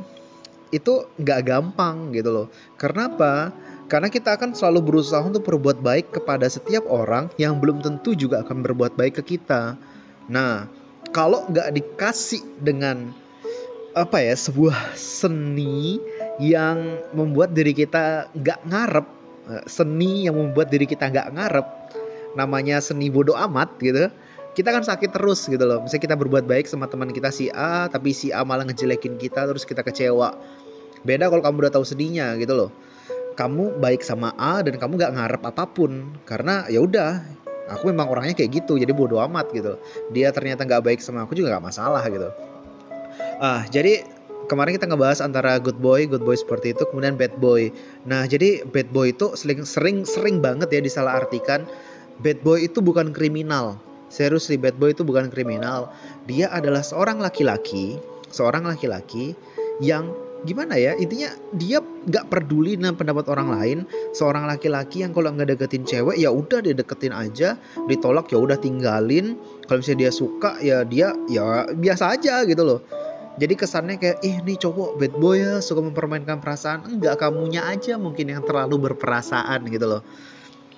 itu 0.69 0.93
nggak 1.17 1.41
gampang 1.47 2.13
gitu 2.13 2.29
loh. 2.29 2.47
Karena 2.77 3.09
apa? 3.09 3.49
Karena 3.87 4.11
kita 4.11 4.35
akan 4.35 4.51
selalu 4.51 4.93
berusaha 4.93 5.23
untuk 5.23 5.47
berbuat 5.47 5.79
baik 5.79 6.11
kepada 6.11 6.45
setiap 6.51 6.83
orang 6.91 7.31
yang 7.39 7.57
belum 7.57 7.79
tentu 7.79 8.13
juga 8.13 8.43
akan 8.43 8.59
berbuat 8.61 8.99
baik 8.99 9.23
ke 9.23 9.39
kita. 9.39 9.79
Nah, 10.27 10.67
kalau 11.15 11.47
nggak 11.47 11.71
dikasih 11.71 12.43
dengan 12.59 13.15
apa 13.95 14.19
ya 14.21 14.35
sebuah 14.35 14.93
seni 14.93 15.97
yang 16.37 17.01
membuat 17.15 17.55
diri 17.55 17.71
kita 17.73 18.29
nggak 18.35 18.59
ngarep, 18.67 19.07
seni 19.65 20.27
yang 20.27 20.35
membuat 20.35 20.71
diri 20.71 20.85
kita 20.87 21.09
nggak 21.09 21.33
ngarep, 21.33 21.67
namanya 22.35 22.79
seni 22.83 23.07
bodoh 23.11 23.35
amat 23.35 23.75
gitu. 23.79 24.11
Kita 24.57 24.73
kan 24.73 24.81
sakit 24.81 25.13
terus 25.13 25.45
gitu 25.45 25.61
loh. 25.69 25.85
Misalnya 25.85 26.03
kita 26.09 26.15
berbuat 26.17 26.49
baik 26.49 26.65
sama 26.65 26.89
teman 26.89 27.13
kita 27.13 27.29
si 27.29 27.47
A, 27.53 27.85
tapi 27.87 28.09
si 28.09 28.33
A 28.33 28.41
malah 28.41 28.65
ngejelekin 28.65 29.21
kita 29.21 29.45
terus 29.45 29.63
kita 29.69 29.85
kecewa. 29.85 30.33
Beda 31.05 31.29
kalau 31.29 31.45
kamu 31.45 31.69
udah 31.69 31.73
tahu 31.77 31.85
sedihnya 31.85 32.33
gitu 32.41 32.57
loh 32.57 32.71
kamu 33.37 33.77
baik 33.77 34.01
sama 34.01 34.33
A 34.33 34.65
dan 34.65 34.81
kamu 34.81 34.97
gak 34.97 35.13
ngarep 35.13 35.41
apa 35.45 35.69
pun 35.69 36.09
karena 36.25 36.65
ya 36.73 36.81
udah 36.81 37.21
aku 37.69 37.91
memang 37.91 38.09
orangnya 38.09 38.33
kayak 38.33 38.63
gitu 38.63 38.79
jadi 38.79 38.89
bodoh 38.95 39.21
amat 39.27 39.51
gitu 39.51 39.77
dia 40.15 40.31
ternyata 40.31 40.63
nggak 40.63 40.83
baik 40.83 40.99
sama 41.03 41.27
aku 41.27 41.35
juga 41.35 41.55
nggak 41.55 41.65
masalah 41.67 42.03
gitu 42.07 42.31
ah 43.43 43.61
jadi 43.69 44.07
kemarin 44.47 44.79
kita 44.79 44.87
ngebahas 44.87 45.19
antara 45.19 45.59
good 45.59 45.77
boy, 45.77 46.07
good 46.07 46.23
boy 46.23 46.33
seperti 46.33 46.73
itu, 46.73 46.83
kemudian 46.89 47.19
bad 47.19 47.35
boy. 47.37 47.69
Nah, 48.07 48.25
jadi 48.25 48.63
bad 48.67 48.89
boy 48.95 49.11
itu 49.13 49.35
sering 49.35 49.67
sering 49.67 50.07
sering 50.07 50.39
banget 50.39 50.71
ya 50.71 50.81
disalahartikan. 50.81 51.67
Bad 52.23 52.41
boy 52.41 52.65
itu 52.65 52.81
bukan 52.81 53.13
kriminal. 53.13 53.77
Serius 54.07 54.49
bad 54.57 54.79
boy 54.79 54.95
itu 54.95 55.03
bukan 55.03 55.29
kriminal. 55.29 55.91
Dia 56.25 56.49
adalah 56.49 56.81
seorang 56.81 57.21
laki-laki, 57.21 57.99
seorang 58.31 58.65
laki-laki 58.65 59.37
yang 59.83 60.09
gimana 60.45 60.77
ya 60.77 60.93
intinya 60.93 61.33
dia 61.57 61.81
nggak 61.81 62.29
peduli 62.29 62.77
dengan 62.77 62.93
pendapat 62.93 63.25
orang 63.33 63.49
lain 63.57 63.77
seorang 64.13 64.45
laki-laki 64.45 65.01
yang 65.01 65.09
kalau 65.09 65.33
nggak 65.33 65.57
deketin 65.57 65.81
cewek 65.81 66.13
ya 66.13 66.29
udah 66.29 66.61
dia 66.61 66.77
deketin 66.77 67.09
aja 67.09 67.57
ditolak 67.89 68.29
ya 68.29 68.37
udah 68.37 68.53
tinggalin 68.59 69.33
kalau 69.65 69.81
misalnya 69.81 70.05
dia 70.05 70.11
suka 70.13 70.51
ya 70.61 70.85
dia 70.85 71.17
ya 71.25 71.65
biasa 71.73 72.13
aja 72.13 72.45
gitu 72.45 72.61
loh 72.61 72.79
jadi 73.37 73.53
kesannya 73.53 73.95
kayak 74.01 74.19
ih 74.25 74.41
nih 74.41 74.57
cowok 74.57 74.97
bad 74.97 75.13
boy 75.17 75.37
ya 75.37 75.61
suka 75.61 75.81
mempermainkan 75.81 76.41
perasaan 76.41 76.85
enggak 76.89 77.21
kamunya 77.21 77.65
aja 77.65 77.95
mungkin 77.95 78.33
yang 78.33 78.41
terlalu 78.43 78.91
berperasaan 78.91 79.65
gitu 79.69 79.87
loh 79.87 80.03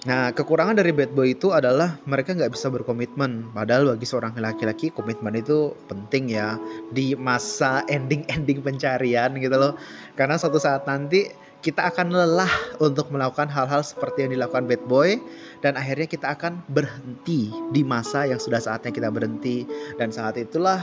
Nah, 0.08 0.32
kekurangan 0.32 0.80
dari 0.80 0.96
bad 0.96 1.12
boy 1.12 1.36
itu 1.36 1.52
adalah 1.52 2.00
mereka 2.08 2.32
nggak 2.32 2.56
bisa 2.56 2.72
berkomitmen. 2.72 3.52
Padahal 3.52 3.92
bagi 3.92 4.08
seorang 4.08 4.32
laki-laki 4.40 4.96
komitmen 4.96 5.36
itu 5.36 5.76
penting 5.92 6.32
ya 6.32 6.56
di 6.96 7.20
masa 7.20 7.84
ending-ending 7.92 8.64
pencarian 8.72 9.36
gitu 9.36 9.60
loh. 9.60 9.76
Karena 10.16 10.40
suatu 10.40 10.56
saat 10.56 10.88
nanti 10.88 11.28
kita 11.60 11.92
akan 11.92 12.16
lelah 12.16 12.80
untuk 12.80 13.12
melakukan 13.12 13.52
hal-hal 13.52 13.84
seperti 13.84 14.24
yang 14.24 14.40
dilakukan 14.40 14.72
bad 14.72 14.80
boy 14.88 15.20
dan 15.60 15.76
akhirnya 15.76 16.08
kita 16.08 16.32
akan 16.32 16.64
berhenti 16.72 17.52
di 17.76 17.84
masa 17.84 18.24
yang 18.24 18.40
sudah 18.40 18.64
saatnya 18.64 18.96
kita 18.96 19.12
berhenti 19.12 19.68
dan 20.00 20.08
saat 20.16 20.40
itulah 20.40 20.80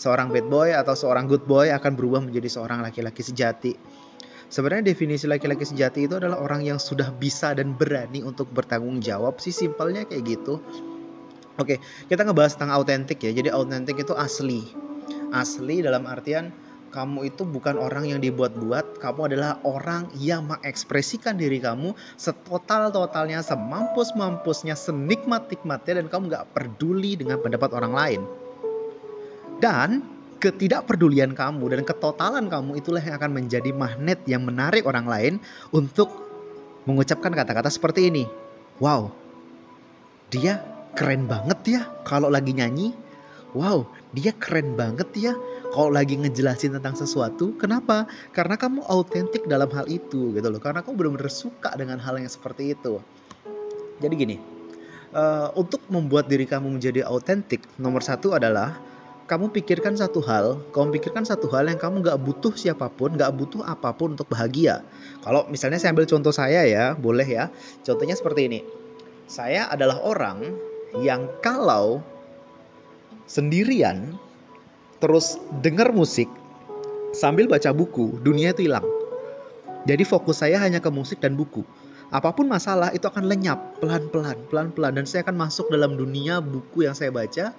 seorang 0.00 0.32
bad 0.32 0.48
boy 0.48 0.72
atau 0.72 0.96
seorang 0.96 1.28
good 1.28 1.44
boy 1.44 1.68
akan 1.68 1.92
berubah 1.92 2.24
menjadi 2.24 2.48
seorang 2.48 2.80
laki-laki 2.80 3.20
sejati. 3.20 3.76
Sebenarnya 4.50 4.96
definisi 4.96 5.28
laki-laki 5.28 5.62
sejati 5.62 6.08
itu 6.08 6.16
adalah 6.16 6.40
orang 6.40 6.64
yang 6.64 6.80
sudah 6.80 7.12
bisa 7.14 7.52
dan 7.54 7.76
berani 7.76 8.24
untuk 8.24 8.48
bertanggung 8.50 8.98
jawab 8.98 9.38
sih 9.38 9.52
simpelnya 9.52 10.08
kayak 10.08 10.26
gitu. 10.26 10.58
Oke, 11.60 11.78
kita 12.08 12.24
ngebahas 12.24 12.56
tentang 12.56 12.72
autentik 12.72 13.20
ya. 13.20 13.30
Jadi 13.30 13.52
autentik 13.52 14.00
itu 14.00 14.16
asli. 14.16 14.64
Asli 15.30 15.84
dalam 15.84 16.08
artian 16.08 16.50
kamu 16.90 17.30
itu 17.30 17.46
bukan 17.46 17.78
orang 17.78 18.10
yang 18.10 18.18
dibuat-buat, 18.18 18.98
kamu 18.98 19.30
adalah 19.30 19.62
orang 19.62 20.10
yang 20.18 20.50
mengekspresikan 20.50 21.38
diri 21.38 21.62
kamu 21.62 21.94
setotal-totalnya, 22.18 23.46
semampus-mampusnya, 23.46 24.74
senikmat-nikmatnya 24.74 26.02
dan 26.02 26.06
kamu 26.10 26.22
nggak 26.34 26.46
peduli 26.50 27.14
dengan 27.14 27.38
pendapat 27.38 27.70
orang 27.70 27.94
lain. 27.94 28.22
Dan 29.60 30.02
ketidakpedulian 30.40 31.36
kamu 31.36 31.76
dan 31.76 31.80
ketotalan 31.84 32.48
kamu 32.48 32.80
itulah 32.80 33.04
yang 33.04 33.20
akan 33.20 33.44
menjadi 33.44 33.70
magnet 33.76 34.24
yang 34.24 34.42
menarik 34.42 34.88
orang 34.88 35.04
lain 35.04 35.34
untuk 35.70 36.08
mengucapkan 36.88 37.30
kata-kata 37.30 37.68
seperti 37.68 38.08
ini. 38.08 38.24
Wow, 38.80 39.12
dia 40.32 40.64
keren 40.96 41.28
banget 41.28 41.60
ya 41.68 41.82
kalau 42.08 42.32
lagi 42.32 42.56
nyanyi. 42.56 42.96
Wow, 43.52 43.84
dia 44.16 44.32
keren 44.32 44.78
banget 44.78 45.10
ya 45.12 45.32
kalau 45.76 45.92
lagi 45.92 46.16
ngejelasin 46.16 46.80
tentang 46.80 46.96
sesuatu. 46.96 47.52
Kenapa? 47.60 48.08
Karena 48.32 48.56
kamu 48.56 48.86
autentik 48.88 49.44
dalam 49.44 49.68
hal 49.76 49.84
itu 49.92 50.32
gitu 50.32 50.48
loh. 50.48 50.62
Karena 50.62 50.80
kamu 50.80 50.94
benar-benar 50.96 51.28
suka 51.28 51.76
dengan 51.76 52.00
hal 52.00 52.16
yang 52.16 52.30
seperti 52.30 52.72
itu. 52.72 53.02
Jadi 54.00 54.14
gini, 54.16 54.36
uh, 55.12 55.52
untuk 55.52 55.84
membuat 55.92 56.30
diri 56.30 56.48
kamu 56.48 56.80
menjadi 56.80 57.04
autentik, 57.04 57.66
nomor 57.76 58.00
satu 58.00 58.32
adalah 58.32 58.89
kamu 59.30 59.54
pikirkan 59.54 59.94
satu 59.94 60.18
hal, 60.26 60.58
kamu 60.74 60.98
pikirkan 60.98 61.22
satu 61.22 61.46
hal 61.54 61.70
yang 61.70 61.78
kamu 61.78 62.02
gak 62.02 62.18
butuh 62.18 62.50
siapa 62.58 62.90
pun, 62.90 63.14
gak 63.14 63.30
butuh 63.30 63.62
apa 63.62 63.94
pun 63.94 64.18
untuk 64.18 64.26
bahagia. 64.26 64.82
Kalau 65.22 65.46
misalnya 65.46 65.78
saya 65.78 65.94
ambil 65.94 66.10
contoh 66.10 66.34
saya 66.34 66.66
ya, 66.66 66.98
boleh 66.98 67.22
ya. 67.22 67.46
Contohnya 67.86 68.18
seperti 68.18 68.50
ini. 68.50 68.60
Saya 69.30 69.70
adalah 69.70 70.02
orang 70.02 70.50
yang 70.98 71.30
kalau 71.46 72.02
sendirian 73.30 74.18
terus 74.98 75.38
dengar 75.62 75.94
musik 75.94 76.26
sambil 77.14 77.46
baca 77.46 77.70
buku, 77.70 78.18
dunia 78.26 78.50
itu 78.50 78.66
hilang. 78.66 78.82
Jadi 79.86 80.02
fokus 80.02 80.42
saya 80.42 80.58
hanya 80.58 80.82
ke 80.82 80.90
musik 80.90 81.22
dan 81.22 81.38
buku. 81.38 81.62
Apa 82.10 82.34
pun 82.34 82.50
masalah 82.50 82.90
itu 82.90 83.06
akan 83.06 83.30
lenyap 83.30 83.78
pelan-pelan, 83.78 84.34
pelan-pelan 84.50 84.98
dan 84.98 85.06
saya 85.06 85.22
akan 85.22 85.38
masuk 85.38 85.70
dalam 85.70 85.94
dunia 85.94 86.42
buku 86.42 86.82
yang 86.82 86.98
saya 86.98 87.14
baca. 87.14 87.54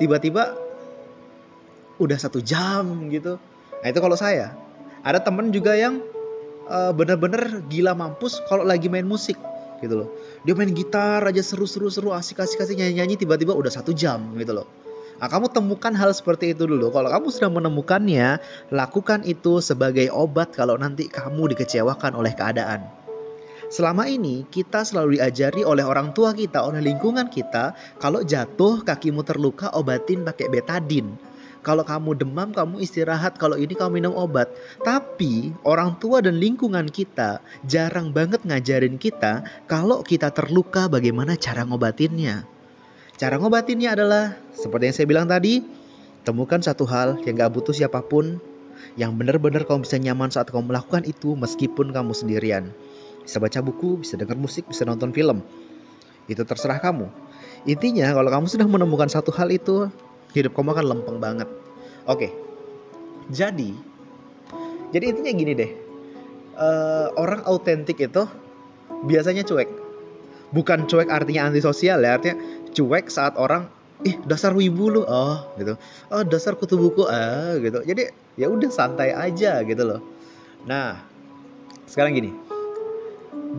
Tiba-tiba 0.00 0.69
udah 2.00 2.16
satu 2.16 2.40
jam 2.40 3.06
gitu 3.12 3.36
nah 3.80 3.86
itu 3.88 4.00
kalau 4.00 4.16
saya 4.16 4.56
ada 5.04 5.20
temen 5.20 5.52
juga 5.52 5.76
yang 5.76 6.00
uh, 6.68 6.92
bener-bener 6.96 7.62
gila 7.68 7.92
mampus 7.92 8.40
kalau 8.48 8.64
lagi 8.64 8.88
main 8.88 9.04
musik 9.06 9.36
gitu 9.80 10.04
loh 10.04 10.08
dia 10.44 10.52
main 10.52 10.72
gitar 10.72 11.24
aja 11.24 11.40
seru-seru 11.40 11.88
seru 11.88 12.12
asik-asik 12.12 12.60
asik 12.60 12.76
nyanyi-nyanyi 12.76 13.16
tiba-tiba 13.16 13.52
udah 13.52 13.72
satu 13.72 13.92
jam 13.92 14.32
gitu 14.36 14.56
loh 14.56 14.68
Nah, 15.20 15.28
kamu 15.28 15.52
temukan 15.52 15.92
hal 15.92 16.16
seperti 16.16 16.56
itu 16.56 16.64
dulu. 16.64 16.88
Kalau 16.88 17.12
kamu 17.12 17.28
sudah 17.28 17.52
menemukannya, 17.52 18.40
lakukan 18.72 19.20
itu 19.28 19.60
sebagai 19.60 20.08
obat 20.08 20.56
kalau 20.56 20.80
nanti 20.80 21.12
kamu 21.12 21.52
dikecewakan 21.52 22.16
oleh 22.16 22.32
keadaan. 22.32 22.88
Selama 23.68 24.08
ini 24.08 24.48
kita 24.48 24.82
selalu 24.82 25.20
diajari 25.20 25.62
oleh 25.62 25.84
orang 25.84 26.16
tua 26.16 26.32
kita, 26.32 26.64
oleh 26.64 26.80
lingkungan 26.80 27.28
kita, 27.28 27.76
kalau 28.00 28.24
jatuh 28.24 28.80
kakimu 28.82 29.20
terluka 29.20 29.68
obatin 29.76 30.24
pakai 30.24 30.48
betadin. 30.48 31.14
Kalau 31.60 31.84
kamu 31.84 32.16
demam, 32.16 32.56
kamu 32.56 32.80
istirahat. 32.80 33.36
Kalau 33.36 33.60
ini 33.60 33.76
kamu 33.76 34.00
minum 34.00 34.14
obat. 34.16 34.48
Tapi 34.80 35.52
orang 35.68 36.00
tua 36.00 36.24
dan 36.24 36.40
lingkungan 36.40 36.88
kita 36.88 37.44
jarang 37.68 38.16
banget 38.16 38.40
ngajarin 38.48 38.96
kita 38.96 39.44
kalau 39.68 40.00
kita 40.00 40.32
terluka 40.32 40.88
bagaimana 40.88 41.36
cara 41.36 41.68
ngobatinnya. 41.68 42.48
Cara 43.20 43.36
ngobatinnya 43.36 43.92
adalah 43.92 44.40
seperti 44.56 44.88
yang 44.88 44.96
saya 44.96 45.06
bilang 45.12 45.26
tadi, 45.28 45.60
temukan 46.24 46.64
satu 46.64 46.88
hal 46.88 47.20
yang 47.28 47.36
gak 47.36 47.52
butuh 47.52 47.76
siapa 47.76 48.00
pun, 48.00 48.40
yang 48.96 49.12
benar-benar 49.20 49.68
kamu 49.68 49.84
bisa 49.84 50.00
nyaman 50.00 50.32
saat 50.32 50.48
kamu 50.48 50.72
melakukan 50.72 51.04
itu 51.04 51.36
meskipun 51.36 51.92
kamu 51.92 52.16
sendirian. 52.16 52.72
Bisa 53.20 53.36
baca 53.36 53.60
buku, 53.60 54.00
bisa 54.00 54.16
dengar 54.16 54.40
musik, 54.40 54.64
bisa 54.64 54.88
nonton 54.88 55.12
film. 55.12 55.44
Itu 56.32 56.48
terserah 56.48 56.80
kamu. 56.80 57.12
Intinya 57.68 58.08
kalau 58.16 58.32
kamu 58.32 58.46
sudah 58.48 58.64
menemukan 58.64 59.12
satu 59.12 59.28
hal 59.36 59.52
itu, 59.52 59.92
hidup 60.34 60.52
kamu 60.54 60.74
akan 60.76 60.86
lempeng 60.86 61.18
banget. 61.18 61.48
Oke, 62.08 62.32
jadi, 63.30 63.70
jadi 64.90 65.04
intinya 65.14 65.32
gini 65.34 65.52
deh, 65.54 65.70
uh, 66.58 67.08
orang 67.14 67.44
autentik 67.46 68.00
itu 68.02 68.26
biasanya 69.06 69.46
cuek. 69.46 69.70
Bukan 70.50 70.90
cuek 70.90 71.06
artinya 71.06 71.46
antisosial 71.46 72.02
ya, 72.02 72.18
artinya 72.18 72.36
cuek 72.74 73.06
saat 73.06 73.38
orang 73.38 73.70
ih 74.00 74.16
dasar 74.24 74.56
wibu 74.56 74.88
lu 74.88 75.02
oh 75.04 75.44
gitu. 75.60 75.76
Oh 76.10 76.22
dasar 76.24 76.56
kutu 76.56 76.80
buku 76.80 77.04
ah 77.06 77.54
gitu. 77.60 77.84
Jadi 77.84 78.08
ya 78.40 78.48
udah 78.48 78.70
santai 78.72 79.12
aja 79.12 79.60
gitu 79.62 79.82
loh. 79.84 80.00
Nah 80.66 80.98
sekarang 81.86 82.16
gini. 82.16 82.32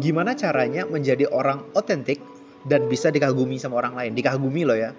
Gimana 0.01 0.33
caranya 0.33 0.87
menjadi 0.87 1.27
orang 1.29 1.67
otentik 1.75 2.23
dan 2.63 2.87
bisa 2.87 3.11
dikagumi 3.11 3.59
sama 3.59 3.83
orang 3.83 3.93
lain? 3.95 4.11
Dikagumi 4.15 4.63
loh 4.63 4.77
ya. 4.77 4.95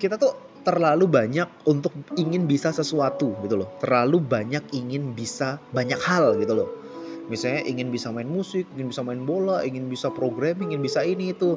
Kita 0.00 0.16
tuh 0.16 0.32
terlalu 0.66 1.06
banyak 1.06 1.46
untuk 1.62 1.94
ingin 2.18 2.50
bisa 2.50 2.74
sesuatu 2.74 3.38
gitu 3.46 3.62
loh. 3.62 3.70
Terlalu 3.78 4.18
banyak 4.18 4.74
ingin 4.74 5.14
bisa 5.14 5.62
banyak 5.70 6.02
hal 6.02 6.34
gitu 6.42 6.58
loh. 6.58 6.68
Misalnya 7.30 7.62
ingin 7.70 7.94
bisa 7.94 8.10
main 8.10 8.26
musik, 8.26 8.66
ingin 8.74 8.90
bisa 8.90 9.06
main 9.06 9.22
bola, 9.22 9.62
ingin 9.62 9.86
bisa 9.86 10.10
programming, 10.10 10.74
ingin 10.74 10.82
bisa 10.82 11.06
ini 11.06 11.30
itu. 11.30 11.54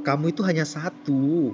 Kamu 0.00 0.32
itu 0.32 0.40
hanya 0.40 0.64
satu. 0.64 1.52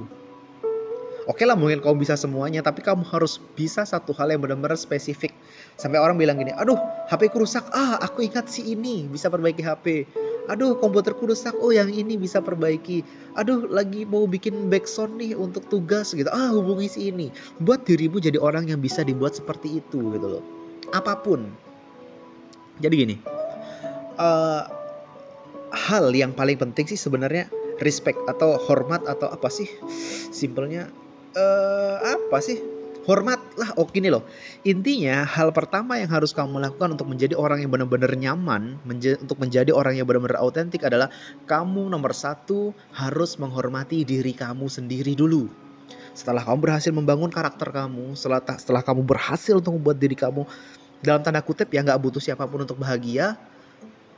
Oke 1.27 1.43
lah 1.43 1.59
mungkin 1.59 1.83
kamu 1.83 2.07
bisa 2.07 2.15
semuanya, 2.15 2.63
tapi 2.63 2.87
kamu 2.87 3.03
harus 3.11 3.43
bisa 3.59 3.83
satu 3.83 4.15
hal 4.15 4.31
yang 4.31 4.39
benar-benar 4.39 4.79
spesifik. 4.79 5.35
Sampai 5.75 5.99
orang 5.99 6.15
bilang 6.15 6.39
gini, 6.39 6.55
aduh 6.55 6.79
HP 7.11 7.35
ku 7.35 7.43
rusak, 7.43 7.67
ah 7.75 7.99
aku 7.99 8.23
ingat 8.23 8.47
si 8.47 8.63
ini 8.79 9.11
bisa 9.11 9.27
perbaiki 9.27 9.59
HP 9.59 10.07
aduh 10.47 10.79
komputerku 10.79 11.27
rusak. 11.29 11.55
Oh 11.59 11.71
yang 11.71 11.91
ini 11.91 12.19
bisa 12.19 12.43
perbaiki. 12.43 13.03
Aduh 13.39 13.67
lagi 13.71 14.07
mau 14.07 14.25
bikin 14.25 14.71
backsound 14.73 15.19
nih 15.19 15.35
untuk 15.35 15.67
tugas 15.71 16.15
gitu. 16.15 16.29
Ah 16.33 16.51
hubungi 16.51 16.89
si 16.91 17.01
ini. 17.15 17.31
Buat 17.63 17.87
dirimu 17.87 18.19
jadi 18.19 18.41
orang 18.41 18.71
yang 18.71 18.83
bisa 18.83 19.03
dibuat 19.07 19.37
seperti 19.39 19.83
itu 19.83 20.15
gitu 20.15 20.27
loh. 20.39 20.45
Apa 20.95 21.19
pun. 21.19 21.47
Jadi 22.77 22.95
gini 22.95 23.17
uh, 24.21 24.63
hal 25.73 26.13
yang 26.13 26.33
paling 26.33 26.57
penting 26.57 26.89
sih 26.89 26.99
sebenarnya 26.99 27.49
respect 27.85 28.17
atau 28.27 28.57
hormat 28.57 29.05
atau 29.05 29.29
apa 29.29 29.49
sih? 29.53 29.69
Simpelnya 30.33 30.89
uh, 31.37 31.97
apa 32.17 32.39
sih 32.41 32.61
hormatlah 33.07 33.73
oh 33.79 33.87
gini 33.87 34.11
loh 34.11 34.27
intinya 34.67 35.23
hal 35.23 35.55
pertama 35.55 35.97
yang 35.97 36.11
harus 36.11 36.35
kamu 36.35 36.59
lakukan 36.59 36.99
untuk 36.99 37.07
menjadi 37.07 37.39
orang 37.39 37.63
yang 37.63 37.71
benar-benar 37.71 38.13
nyaman 38.19 38.83
untuk 39.23 39.39
menjadi 39.39 39.71
orang 39.71 39.97
yang 39.97 40.05
benar-benar 40.11 40.43
autentik 40.43 40.83
adalah 40.83 41.07
kamu 41.47 41.87
nomor 41.87 42.11
satu 42.11 42.75
harus 42.91 43.39
menghormati 43.39 44.03
diri 44.03 44.35
kamu 44.35 44.67
sendiri 44.67 45.15
dulu 45.15 45.47
setelah 46.17 46.41
kamu 46.41 46.59
berhasil 46.65 46.91
membangun 46.97 47.29
karakter 47.29 47.69
kamu, 47.69 48.17
setelah 48.17 48.41
setelah 48.57 48.81
kamu 48.81 49.05
berhasil 49.05 49.61
untuk 49.61 49.77
membuat 49.77 50.01
diri 50.01 50.17
kamu 50.17 50.49
dalam 51.05 51.21
tanda 51.21 51.45
kutip 51.45 51.69
ya 51.69 51.85
nggak 51.85 52.01
butuh 52.01 52.25
siapa 52.25 52.49
pun 52.49 52.65
untuk 52.65 52.81
bahagia, 52.81 53.37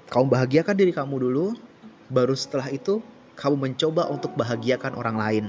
kamu 0.06 0.30
bahagiakan 0.30 0.74
diri 0.78 0.94
kamu 0.94 1.18
dulu, 1.18 1.58
baru 2.06 2.38
setelah 2.38 2.70
itu 2.70 3.02
kamu 3.34 3.70
mencoba 3.70 4.06
untuk 4.14 4.30
bahagiakan 4.38 4.94
orang 4.94 5.16
lain. 5.18 5.44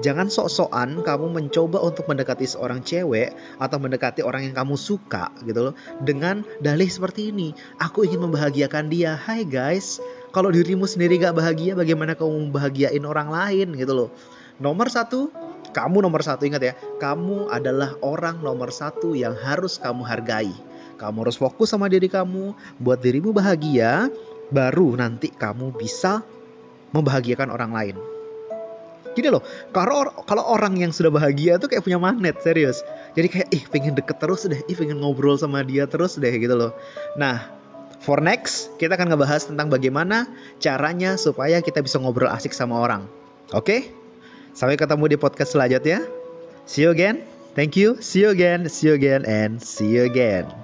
Jangan 0.00 0.28
sok-sokan 0.28 1.02
kamu 1.02 1.30
mencoba 1.30 1.80
untuk 1.80 2.08
mendekati 2.10 2.44
seorang 2.44 2.80
cewek 2.84 3.32
atau 3.60 3.76
mendekati 3.80 4.24
orang 4.24 4.50
yang 4.50 4.54
kamu 4.54 4.74
suka 4.78 5.30
gitu 5.44 5.70
loh 5.70 5.74
dengan 6.04 6.42
dalih 6.60 6.88
seperti 6.88 7.30
ini. 7.34 7.56
Aku 7.80 8.04
ingin 8.04 8.24
membahagiakan 8.24 8.92
dia. 8.92 9.16
Hai 9.16 9.44
guys, 9.46 10.00
kalau 10.34 10.50
dirimu 10.50 10.84
sendiri 10.84 11.20
gak 11.22 11.38
bahagia 11.38 11.78
bagaimana 11.78 12.18
kamu 12.18 12.50
membahagiain 12.50 13.04
orang 13.06 13.30
lain 13.30 13.72
gitu 13.78 13.92
loh. 13.94 14.10
Nomor 14.62 14.86
satu, 14.86 15.34
kamu 15.74 16.06
nomor 16.06 16.22
satu 16.22 16.46
ingat 16.46 16.62
ya, 16.62 16.74
kamu 17.02 17.50
adalah 17.50 17.98
orang 18.06 18.38
nomor 18.38 18.70
satu 18.70 19.18
yang 19.18 19.34
harus 19.34 19.82
kamu 19.82 20.06
hargai. 20.06 20.54
Kamu 20.94 21.26
harus 21.26 21.34
fokus 21.34 21.74
sama 21.74 21.90
diri 21.90 22.06
kamu, 22.06 22.54
buat 22.78 23.02
dirimu 23.02 23.34
bahagia, 23.34 24.06
baru 24.54 24.94
nanti 24.94 25.34
kamu 25.34 25.74
bisa 25.74 26.22
membahagiakan 26.94 27.50
orang 27.50 27.74
lain. 27.74 28.13
Gini 29.14 29.30
loh, 29.30 29.42
kalau 29.70 30.10
kalau 30.26 30.42
orang 30.42 30.74
yang 30.78 30.90
sudah 30.90 31.10
bahagia 31.10 31.56
tuh 31.56 31.70
kayak 31.70 31.86
punya 31.86 31.98
magnet 31.98 32.38
serius. 32.42 32.82
Jadi 33.14 33.26
kayak 33.30 33.48
ih 33.54 33.64
pengen 33.70 33.94
deket 33.94 34.18
terus 34.18 34.44
deh, 34.44 34.58
ih 34.66 34.76
pengen 34.76 34.98
ngobrol 35.00 35.38
sama 35.38 35.62
dia 35.62 35.86
terus 35.86 36.18
deh 36.18 36.34
gitu 36.34 36.54
loh. 36.54 36.74
Nah, 37.14 37.46
for 38.02 38.18
next 38.18 38.74
kita 38.82 38.98
akan 38.98 39.14
ngebahas 39.14 39.46
tentang 39.46 39.70
bagaimana 39.70 40.26
caranya 40.58 41.14
supaya 41.14 41.62
kita 41.62 41.80
bisa 41.80 42.02
ngobrol 42.02 42.28
asik 42.28 42.50
sama 42.50 42.82
orang. 42.82 43.06
Oke? 43.54 43.90
Sampai 44.54 44.78
ketemu 44.78 45.14
di 45.14 45.16
podcast 45.18 45.54
selanjutnya. 45.54 46.06
See 46.66 46.86
you 46.86 46.90
again. 46.94 47.22
Thank 47.54 47.78
you. 47.78 47.98
See 48.02 48.26
you 48.26 48.34
again. 48.34 48.66
See 48.66 48.90
you 48.90 48.94
again 48.98 49.22
and 49.26 49.62
see 49.62 49.90
you 49.90 50.06
again. 50.06 50.63